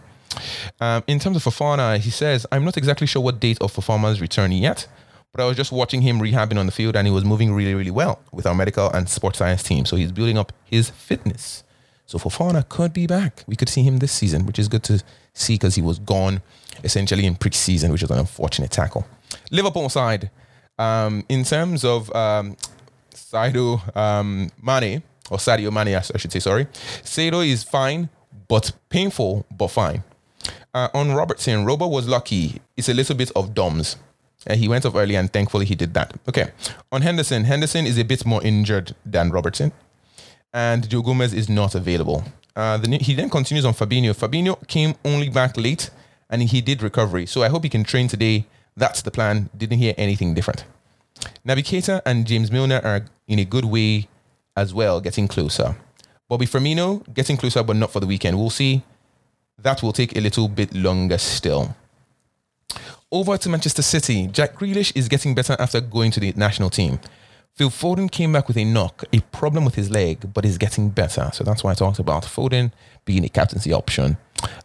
Um, 0.80 1.04
in 1.08 1.20
terms 1.20 1.38
of 1.38 1.44
Fofana, 1.44 1.98
he 1.98 2.10
says, 2.10 2.46
I'm 2.52 2.64
not 2.64 2.78
exactly 2.78 3.08
sure 3.08 3.22
what 3.22 3.40
date 3.40 3.62
of 3.62 3.74
Fofana's 3.74 4.22
return 4.22 4.52
yet, 4.52 4.88
but 5.32 5.42
I 5.42 5.46
was 5.46 5.58
just 5.58 5.72
watching 5.72 6.02
him 6.02 6.20
rehabbing 6.20 6.58
on 6.58 6.66
the 6.66 6.72
field 6.72 6.96
and 6.96 7.08
he 7.08 7.14
was 7.14 7.26
moving 7.26 7.54
really, 7.54 7.74
really 7.74 7.92
well 7.92 8.22
with 8.32 8.46
our 8.46 8.56
medical 8.56 8.90
and 8.90 9.08
sports 9.10 9.40
science 9.40 9.64
team. 9.64 9.86
So 9.86 9.96
he's 9.96 10.12
building 10.12 10.38
up 10.38 10.52
his 10.64 10.90
fitness. 10.90 11.64
So 12.06 12.18
Fofana 12.18 12.68
could 12.68 12.92
be 12.92 13.08
back. 13.08 13.44
We 13.48 13.56
could 13.56 13.70
see 13.70 13.84
him 13.84 14.00
this 14.00 14.12
season, 14.12 14.46
which 14.46 14.60
is 14.60 14.68
good 14.68 14.84
to 14.84 15.02
see 15.34 15.56
because 15.56 15.76
he 15.76 15.82
was 15.82 16.00
gone 16.00 16.42
essentially 16.84 17.26
in 17.26 17.36
pre-season, 17.36 17.92
which 17.92 18.04
is 18.04 18.12
an 18.12 18.20
unfortunate 18.20 18.72
tackle. 18.72 19.06
Liverpool 19.50 19.88
side, 19.88 20.30
um, 20.78 21.24
in 21.30 21.44
terms 21.44 21.86
of 21.86 22.14
um, 22.16 22.58
Sadio 23.14 23.96
um, 23.96 24.52
Mane, 24.62 25.04
or 25.32 25.38
Sadio 25.38 25.72
Mane, 25.72 25.96
I 25.96 26.18
should 26.18 26.32
say, 26.32 26.40
sorry. 26.40 26.66
Sadio 27.04 27.48
is 27.48 27.64
fine, 27.64 28.10
but 28.48 28.74
painful, 28.90 29.46
but 29.50 29.70
fine. 29.70 30.04
Uh, 30.74 30.90
on 30.94 31.14
Robertson, 31.14 31.66
Robo 31.66 31.88
was 31.88 32.08
lucky. 32.08 32.62
It's 32.76 32.90
a 32.90 32.94
little 32.94 33.16
bit 33.16 33.32
of 33.36 33.54
DOMS. 33.54 33.96
Uh, 34.48 34.56
he 34.56 34.68
went 34.68 34.86
off 34.86 34.96
early 34.96 35.16
and 35.16 35.32
thankfully 35.32 35.66
he 35.66 35.76
did 35.76 35.94
that. 35.94 36.14
Okay. 36.28 36.52
On 36.92 37.02
Henderson, 37.02 37.46
Henderson 37.46 37.86
is 37.86 37.98
a 37.98 38.04
bit 38.04 38.26
more 38.26 38.44
injured 38.44 38.94
than 39.06 39.32
Robertson. 39.32 39.72
And 40.54 40.90
Joe 40.90 41.02
Gomez 41.02 41.34
is 41.34 41.48
not 41.48 41.76
available. 41.76 42.24
Uh, 42.56 42.78
the, 42.78 42.98
he 42.98 43.14
then 43.14 43.30
continues 43.30 43.64
on 43.64 43.74
Fabinho. 43.74 44.14
Fabinho 44.14 44.68
came 44.68 44.96
only 45.06 45.30
back 45.30 45.56
late 45.58 45.90
and 46.30 46.42
he 46.44 46.60
did 46.60 46.84
recovery. 46.84 47.26
So 47.26 47.44
I 47.44 47.48
hope 47.48 47.64
he 47.64 47.70
can 47.70 47.86
train 47.86 48.10
today. 48.10 48.46
That's 48.76 49.02
the 49.02 49.12
plan. 49.12 49.50
Didn't 49.56 49.78
hear 49.78 49.94
anything 49.98 50.34
different. 50.34 50.66
Keita 51.46 52.02
and 52.06 52.28
James 52.28 52.52
Milner 52.52 52.82
are 52.84 53.06
in 53.28 53.40
a 53.40 53.46
good 53.46 53.66
way 53.66 54.08
as 54.56 54.74
well, 54.74 55.02
getting 55.02 55.28
closer. 55.28 55.76
Bobby 56.28 56.46
Firmino 56.46 57.02
getting 57.14 57.38
closer, 57.38 57.64
but 57.64 57.76
not 57.76 57.92
for 57.92 58.00
the 58.00 58.08
weekend. 58.08 58.38
We'll 58.38 58.50
see. 58.50 58.84
That 59.58 59.84
will 59.84 59.94
take 59.94 60.16
a 60.16 60.22
little 60.22 60.48
bit 60.48 60.74
longer 60.74 61.18
still. 61.18 61.76
Over 63.12 63.38
to 63.38 63.50
Manchester 63.50 63.82
City. 63.82 64.28
Jack 64.28 64.56
Grealish 64.56 64.94
is 64.96 65.10
getting 65.10 65.36
better 65.36 65.56
after 65.60 65.82
going 65.82 66.12
to 66.12 66.20
the 66.20 66.34
national 66.38 66.70
team. 66.70 67.00
Phil 67.56 67.70
Foden 67.70 68.10
came 68.10 68.32
back 68.32 68.48
with 68.48 68.58
a 68.58 68.64
knock, 68.64 69.04
a 69.12 69.20
problem 69.32 69.66
with 69.66 69.76
his 69.76 69.92
leg, 69.92 70.34
but 70.34 70.46
is 70.46 70.58
getting 70.58 70.90
better. 70.90 71.30
So 71.34 71.44
that's 71.44 71.64
why 71.64 71.72
I 71.72 71.74
talked 71.74 72.00
about 72.00 72.24
Foden 72.24 72.72
being 73.04 73.26
a 73.26 73.30
captaincy 73.30 73.74
option. 73.74 74.18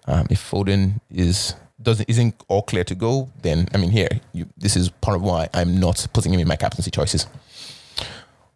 Um, 0.07 0.27
if 0.31 0.51
Foden 0.51 1.01
is 1.11 1.55
doesn't 1.83 2.09
isn't 2.09 2.35
all 2.49 2.63
clear 2.63 2.85
to 2.85 2.95
go, 2.95 3.29
then 3.43 3.69
I 3.75 3.79
mean 3.79 3.91
here, 3.91 4.09
you, 4.33 4.47
this 4.57 4.77
is 4.77 4.89
part 4.89 5.17
of 5.17 5.23
why 5.23 5.49
I'm 5.53 5.79
not 5.79 6.07
putting 6.13 6.33
him 6.33 6.41
in 6.41 6.49
my 6.49 6.57
captaincy 6.57 6.91
choices. 6.91 7.27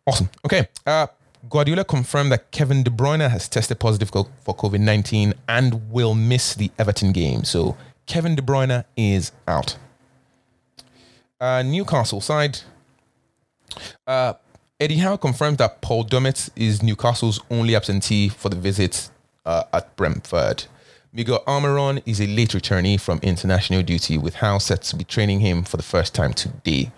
Awesome. 0.06 0.30
Okay. 0.44 0.68
Uh, 0.86 1.08
Guardiola 1.48 1.84
confirmed 1.84 2.30
that 2.32 2.50
Kevin 2.50 2.82
De 2.82 2.90
Bruyne 2.90 3.28
has 3.28 3.48
tested 3.48 3.78
positive 3.78 4.10
for 4.10 4.54
COVID 4.54 4.80
19 4.80 5.34
and 5.48 5.90
will 5.90 6.14
miss 6.14 6.54
the 6.54 6.70
Everton 6.78 7.12
game. 7.12 7.44
So 7.44 7.76
Kevin 8.06 8.34
De 8.34 8.42
Bruyne 8.42 8.84
is 8.96 9.32
out. 9.48 9.76
Uh, 11.40 11.62
Newcastle 11.62 12.20
side. 12.20 12.58
Uh, 14.06 14.34
Eddie 14.78 14.98
Howe 14.98 15.16
confirmed 15.16 15.58
that 15.58 15.80
Paul 15.80 16.04
Dummett 16.04 16.50
is 16.56 16.82
Newcastle's 16.82 17.40
only 17.50 17.74
absentee 17.74 18.28
for 18.28 18.48
the 18.48 18.56
visit 18.56 19.10
uh, 19.46 19.64
at 19.72 19.94
Brentford. 19.96 20.64
Miguel 21.12 21.42
Almiron 21.46 22.02
is 22.06 22.20
a 22.20 22.26
late 22.26 22.50
returnee 22.50 23.00
from 23.00 23.18
international 23.22 23.82
duty, 23.82 24.16
with 24.16 24.36
Howe 24.36 24.58
set 24.58 24.82
to 24.82 24.96
be 24.96 25.04
training 25.04 25.40
him 25.40 25.64
for 25.64 25.76
the 25.76 25.82
first 25.82 26.14
time 26.14 26.32
today. 26.32 26.92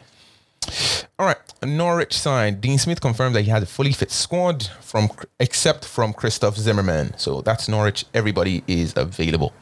All 1.18 1.26
right, 1.26 1.36
Norwich 1.62 2.16
side. 2.16 2.60
Dean 2.60 2.78
Smith 2.78 3.00
confirmed 3.00 3.34
that 3.34 3.42
he 3.42 3.50
had 3.50 3.62
a 3.62 3.66
fully 3.66 3.92
fit 3.92 4.10
squad 4.10 4.64
from 4.80 5.10
except 5.38 5.84
from 5.84 6.12
Christoph 6.12 6.56
Zimmermann. 6.56 7.16
So 7.18 7.40
that's 7.42 7.68
Norwich. 7.68 8.04
Everybody 8.14 8.64
is 8.66 8.94
available. 8.96 9.52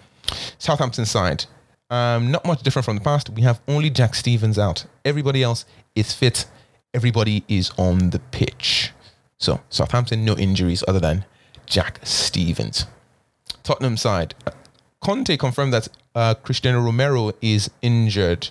Southampton 0.58 1.06
side. 1.06 1.44
Um, 1.90 2.30
not 2.30 2.44
much 2.44 2.62
different 2.62 2.84
from 2.84 2.96
the 2.96 3.02
past. 3.02 3.30
We 3.30 3.42
have 3.42 3.60
only 3.66 3.90
Jack 3.90 4.14
Stephens 4.14 4.58
out. 4.58 4.86
Everybody 5.04 5.42
else 5.42 5.64
is 5.94 6.12
fit. 6.12 6.46
Everybody 6.94 7.44
is 7.48 7.72
on 7.76 8.10
the 8.10 8.20
pitch. 8.20 8.92
So 9.38 9.60
Southampton, 9.70 10.24
no 10.24 10.36
injuries 10.36 10.84
other 10.86 11.00
than 11.00 11.24
Jack 11.66 12.00
Stephens. 12.04 12.86
Tottenham 13.62 13.96
side. 13.96 14.34
Conte 15.00 15.36
confirmed 15.36 15.72
that 15.72 15.88
uh, 16.14 16.34
Cristiano 16.34 16.80
Romero 16.80 17.32
is 17.40 17.70
injured. 17.82 18.48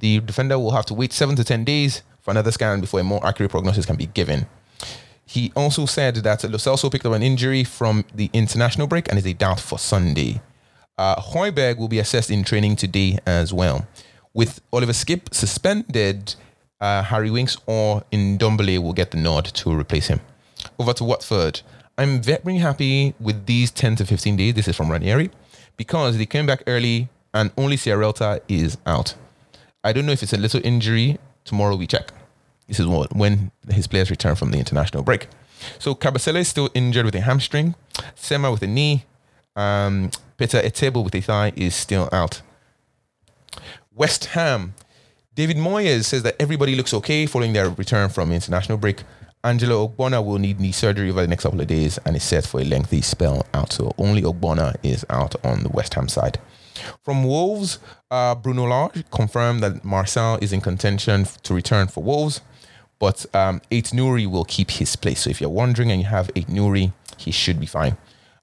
The 0.00 0.20
defender 0.20 0.58
will 0.58 0.72
have 0.72 0.86
to 0.86 0.94
wait 0.94 1.12
seven 1.12 1.36
to 1.36 1.44
10 1.44 1.64
days 1.64 2.02
for 2.20 2.30
another 2.32 2.52
scan 2.52 2.80
before 2.80 3.00
a 3.00 3.04
more 3.04 3.24
accurate 3.26 3.50
prognosis 3.50 3.86
can 3.86 3.96
be 3.96 4.06
given. 4.06 4.46
He 5.24 5.52
also 5.54 5.86
said 5.86 6.16
that 6.16 6.42
Lo 6.44 6.58
Celso 6.58 6.90
picked 6.90 7.06
up 7.06 7.12
an 7.12 7.22
injury 7.22 7.62
from 7.62 8.04
the 8.14 8.28
international 8.32 8.86
break 8.88 9.08
and 9.08 9.18
is 9.18 9.26
a 9.26 9.32
doubt 9.32 9.60
for 9.60 9.78
Sunday. 9.78 10.40
Uh, 10.98 11.16
Højbjerg 11.20 11.78
will 11.78 11.88
be 11.88 11.98
assessed 11.98 12.30
in 12.30 12.42
training 12.42 12.76
today 12.76 13.18
as 13.26 13.52
well. 13.52 13.86
With 14.34 14.60
Oliver 14.72 14.92
Skipp 14.92 15.32
suspended, 15.32 16.34
uh, 16.80 17.02
Harry 17.02 17.30
Winks 17.30 17.56
or 17.66 18.02
Ndombele 18.12 18.82
will 18.82 18.92
get 18.92 19.10
the 19.10 19.16
nod 19.18 19.44
to 19.44 19.72
replace 19.72 20.08
him. 20.08 20.20
Over 20.78 20.92
to 20.94 21.04
Watford. 21.04 21.60
I'm 21.96 22.22
very 22.22 22.56
happy 22.56 23.14
with 23.20 23.46
these 23.46 23.70
10 23.70 23.96
to 23.96 24.06
15 24.06 24.36
days. 24.36 24.54
This 24.54 24.68
is 24.68 24.76
from 24.76 24.90
Ranieri 24.90 25.30
because 25.76 26.16
they 26.18 26.26
came 26.26 26.46
back 26.46 26.62
early 26.66 27.08
and 27.34 27.50
only 27.56 27.76
Sierralta 27.76 28.40
is 28.48 28.78
out. 28.86 29.14
I 29.82 29.92
don't 29.92 30.06
know 30.06 30.12
if 30.12 30.22
it's 30.22 30.32
a 30.32 30.38
little 30.38 30.60
injury. 30.64 31.18
Tomorrow 31.44 31.76
we 31.76 31.86
check. 31.86 32.12
This 32.68 32.78
is 32.78 32.86
what, 32.86 33.14
when 33.16 33.50
his 33.70 33.86
players 33.86 34.10
return 34.10 34.36
from 34.36 34.50
the 34.52 34.58
international 34.58 35.02
break. 35.02 35.28
So 35.78 35.94
Kabasele 35.94 36.36
is 36.40 36.48
still 36.48 36.70
injured 36.74 37.04
with 37.04 37.14
a 37.14 37.20
hamstring, 37.20 37.74
Sema 38.14 38.50
with 38.50 38.62
a 38.62 38.66
knee, 38.66 39.04
Um, 39.56 40.10
Peter 40.36 40.60
Etebo 40.62 41.04
with 41.04 41.14
a 41.14 41.20
thigh 41.20 41.52
is 41.56 41.74
still 41.74 42.08
out. 42.12 42.42
West 43.92 44.26
Ham. 44.26 44.74
David 45.34 45.56
Moyes 45.56 46.04
says 46.04 46.22
that 46.22 46.36
everybody 46.38 46.74
looks 46.74 46.94
okay 46.94 47.26
following 47.26 47.52
their 47.52 47.68
return 47.70 48.08
from 48.08 48.32
international 48.32 48.78
break. 48.78 49.02
Angelo 49.42 49.88
Ogbonna 49.88 50.24
will 50.24 50.38
need 50.38 50.60
knee 50.60 50.72
surgery 50.72 51.10
over 51.10 51.22
the 51.22 51.28
next 51.28 51.42
couple 51.44 51.60
of 51.60 51.66
days 51.66 51.98
and 52.04 52.14
is 52.16 52.22
set 52.22 52.46
for 52.46 52.60
a 52.60 52.64
lengthy 52.64 53.00
spell 53.00 53.46
out. 53.52 53.72
So 53.72 53.92
only 53.98 54.22
Ogbonna 54.22 54.76
is 54.82 55.04
out 55.10 55.34
on 55.44 55.62
the 55.62 55.70
West 55.70 55.94
Ham 55.94 56.08
side. 56.08 56.38
From 57.02 57.24
Wolves, 57.24 57.78
uh, 58.10 58.34
Bruno 58.34 58.64
Lage 58.64 59.04
confirmed 59.10 59.62
that 59.62 59.82
Marçal 59.82 60.42
is 60.42 60.52
in 60.52 60.60
contention 60.60 61.26
to 61.42 61.54
return 61.54 61.88
for 61.88 62.02
Wolves, 62.02 62.40
but 62.98 63.26
um, 63.34 63.60
Aït-Nouri 63.70 64.26
will 64.26 64.44
keep 64.44 64.70
his 64.70 64.96
place. 64.96 65.20
So 65.20 65.30
if 65.30 65.40
you're 65.40 65.50
wondering 65.50 65.90
and 65.90 66.00
you 66.00 66.06
have 66.06 66.28
Aït-Nouri, 66.34 66.92
he 67.16 67.30
should 67.30 67.58
be 67.58 67.66
fine. 67.66 67.96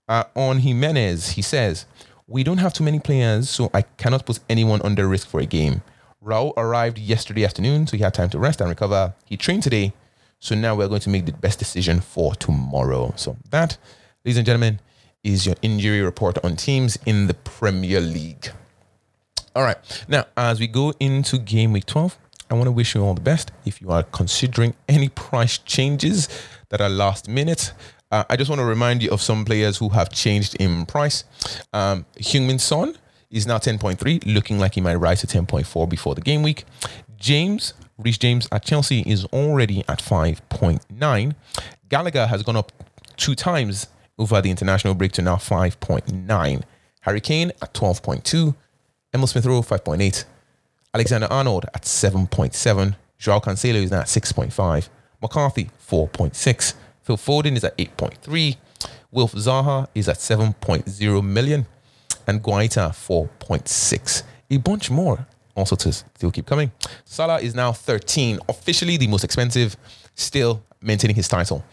Uh, 0.08 0.23
on 0.36 0.60
Jimenez, 0.60 1.32
he 1.32 1.41
says, 1.41 1.86
We 2.28 2.43
don't 2.43 2.58
have 2.60 2.73
too 2.73 2.84
many 2.84 3.00
players, 3.00 3.50
so 3.50 3.69
I 3.73 3.82
cannot 3.82 4.26
put 4.26 4.39
anyone 4.50 4.82
under 4.84 5.08
risk 5.08 5.28
for 5.28 5.39
a 5.39 5.45
game. 5.45 5.82
Raul 6.23 6.54
arrived 6.58 6.97
yesterday 6.97 7.45
afternoon, 7.45 7.88
so 7.88 7.95
he 7.97 8.04
had 8.04 8.13
time 8.13 8.30
to 8.32 8.39
rest 8.39 8.60
and 8.62 8.69
recover. 8.69 9.13
He 9.26 9.38
trained 9.38 9.63
today, 9.63 9.93
so 10.39 10.56
now 10.56 10.76
we're 10.76 10.88
going 10.88 11.02
to 11.02 11.10
make 11.10 11.26
the 11.26 11.34
best 11.34 11.60
decision 11.60 12.02
for 12.02 12.36
tomorrow. 12.36 13.13
So 13.15 13.38
that, 13.50 13.78
ladies 14.26 14.38
and 14.38 14.45
gentlemen, 14.45 14.80
is 15.28 15.46
your 15.46 15.56
injury 15.62 16.02
report 16.02 16.38
on 16.44 16.56
teams 16.56 16.98
in 17.06 17.28
the 17.28 17.34
Premier 17.34 18.00
League. 18.00 18.50
All 19.54 19.62
right. 19.63 19.78
Now, 20.08 20.26
as 20.38 20.58
we 20.60 20.68
go 20.68 20.94
into 21.02 21.38
game 21.38 21.74
week 21.74 21.86
12, 21.86 22.18
I 22.50 22.54
want 22.54 22.68
to 22.68 22.72
wish 22.72 22.96
you 22.96 23.04
all 23.04 23.13
the 23.13 23.22
best. 23.22 23.52
If 23.66 23.82
you 23.82 23.92
are 23.92 24.04
considering 24.04 24.74
any 24.88 25.10
price 25.10 25.58
changes 25.58 26.30
that 26.70 26.80
are 26.80 26.90
last 26.90 27.28
minute, 27.28 27.74
uh, 28.10 28.24
I 28.30 28.38
just 28.38 28.50
want 28.50 28.60
to 28.60 28.66
remind 28.66 29.04
you 29.04 29.12
of 29.12 29.22
some 29.22 29.44
players 29.44 29.78
who 29.78 29.90
have 29.90 30.10
changed 30.10 30.56
in 30.62 30.86
price. 30.86 31.26
Um, 31.74 32.06
Heung-min 32.18 32.58
Son 32.58 32.98
is 33.30 33.46
now 33.46 33.58
10.3, 33.58 34.34
looking 34.34 34.60
like 34.60 34.76
he 34.76 34.82
might 34.82 34.96
rise 34.96 35.20
to 35.22 35.28
10.4 35.28 35.90
before 35.90 36.16
the 36.16 36.22
game 36.22 36.42
week. 36.42 36.63
James, 37.18 37.74
Reece 37.98 38.18
James 38.18 38.48
at 38.54 38.63
Chelsea 38.63 39.02
is 39.06 39.26
already 39.26 39.84
at 39.90 40.00
5.9. 40.00 41.36
Gallagher 41.90 42.28
has 42.28 42.44
gone 42.44 42.56
up 42.56 42.72
two 43.18 43.36
times 43.36 43.88
over 44.17 44.41
the 44.41 44.49
international 44.49 44.93
break 44.93 45.12
to 45.13 45.21
now 45.21 45.36
5.9. 45.36 46.63
Harry 47.01 47.21
Kane 47.21 47.51
at 47.62 47.73
12.2. 47.73 48.56
Emil 49.13 49.27
Smith 49.27 49.45
Rowe 49.45 49.62
5.8. 49.62 50.25
Alexander 50.93 51.27
Arnold 51.30 51.65
at 51.73 51.84
7.7. 51.84 52.95
Joao 53.17 53.39
Cancelo 53.39 53.75
is 53.75 53.91
now 53.91 54.01
at 54.01 54.08
6.5. 54.08 54.89
McCarthy 55.21 55.69
4.6. 55.89 56.73
Phil 57.01 57.17
Foden 57.17 57.56
is 57.56 57.63
at 57.63 57.77
8.3. 57.77 58.58
Wilf 59.12 59.34
Zaha 59.34 59.88
is 59.95 60.10
at 60.10 60.17
7.0 60.17 61.23
million. 61.23 61.65
And 62.27 62.43
Guaita 62.43 62.89
4.6. 62.89 64.23
A 64.49 64.58
bunch 64.58 64.91
more 64.91 65.25
also 65.58 65.75
to 65.75 65.91
still 65.91 66.32
keep 66.32 66.45
coming. 66.45 66.71
Salah 67.03 67.39
is 67.39 67.56
now 67.56 67.71
13, 67.71 68.39
officially 68.47 68.97
the 68.97 69.08
most 69.08 69.23
expensive, 69.23 69.75
still 70.13 70.63
maintaining 70.88 71.15
his 71.15 71.28
title. 71.28 71.63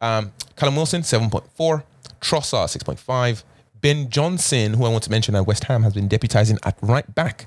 Um, 0.00 0.32
Callum 0.54 0.76
Wilson, 0.76 1.02
7.4. 1.02 1.82
Trossard, 2.20 2.68
6.5. 2.76 3.42
Ben 3.80 4.10
Johnson, 4.10 4.74
who 4.74 4.84
I 4.84 4.88
want 4.88 5.04
to 5.04 5.10
mention 5.10 5.34
at 5.34 5.46
West 5.46 5.64
Ham, 5.64 5.82
has 5.82 5.94
been 5.94 6.08
deputizing 6.08 6.58
at 6.64 6.76
right 6.82 7.12
back, 7.14 7.46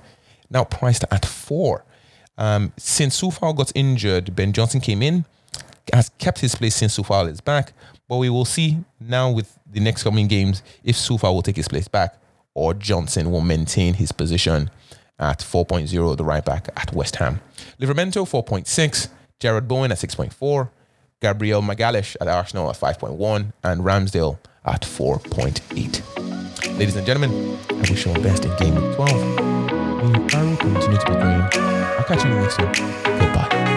now 0.49 0.63
priced 0.63 1.05
at 1.11 1.25
4. 1.25 1.83
Um, 2.37 2.73
since 2.77 3.21
Coufal 3.21 3.55
got 3.55 3.71
injured, 3.75 4.35
Ben 4.35 4.53
Johnson 4.53 4.79
came 4.79 5.01
in, 5.01 5.25
has 5.93 6.09
kept 6.17 6.39
his 6.39 6.55
place 6.55 6.75
since 6.75 6.97
Coufal 6.97 7.29
is 7.29 7.41
back. 7.41 7.73
But 8.07 8.17
we 8.17 8.29
will 8.29 8.45
see 8.45 8.79
now 8.99 9.29
with 9.29 9.57
the 9.69 9.79
next 9.79 10.03
coming 10.03 10.27
games 10.27 10.63
if 10.83 10.95
Coufal 10.95 11.33
will 11.33 11.41
take 11.41 11.57
his 11.57 11.67
place 11.67 11.87
back 11.87 12.17
or 12.53 12.73
Johnson 12.73 13.31
will 13.31 13.41
maintain 13.41 13.93
his 13.93 14.11
position 14.11 14.69
at 15.19 15.39
4.0, 15.39 16.17
the 16.17 16.23
right 16.23 16.43
back 16.43 16.69
at 16.75 16.93
West 16.93 17.17
Ham. 17.17 17.41
Livramento, 17.79 18.25
4.6. 18.27 19.09
Jarrod 19.39 19.67
Bowen 19.67 19.91
at 19.91 19.97
6.4. 19.97 20.69
Gabriel 21.21 21.61
Magalhaes 21.61 22.17
at 22.19 22.27
Arsenal 22.27 22.69
at 22.69 22.75
5.1. 22.77 23.53
And 23.63 23.81
Ramsdale 23.81 24.39
at 24.65 24.81
4.8. 24.81 26.77
Ladies 26.77 26.95
and 26.95 27.05
gentlemen, 27.05 27.57
I 27.69 27.89
wish 27.89 28.05
you 28.05 28.11
all 28.11 28.17
the 28.19 28.27
best 28.27 28.45
in 28.45 28.55
game 28.57 28.75
12. 28.95 28.97
May 28.97 30.19
your 30.19 30.27
arrow 30.35 30.55
continue 30.57 30.97
to 30.97 31.05
be 31.05 31.13
green. 31.13 31.41
I'll 31.53 32.03
catch 32.03 32.23
you 32.23 32.31
next 32.31 32.55
time. 32.57 32.73
Goodbye. 33.19 33.70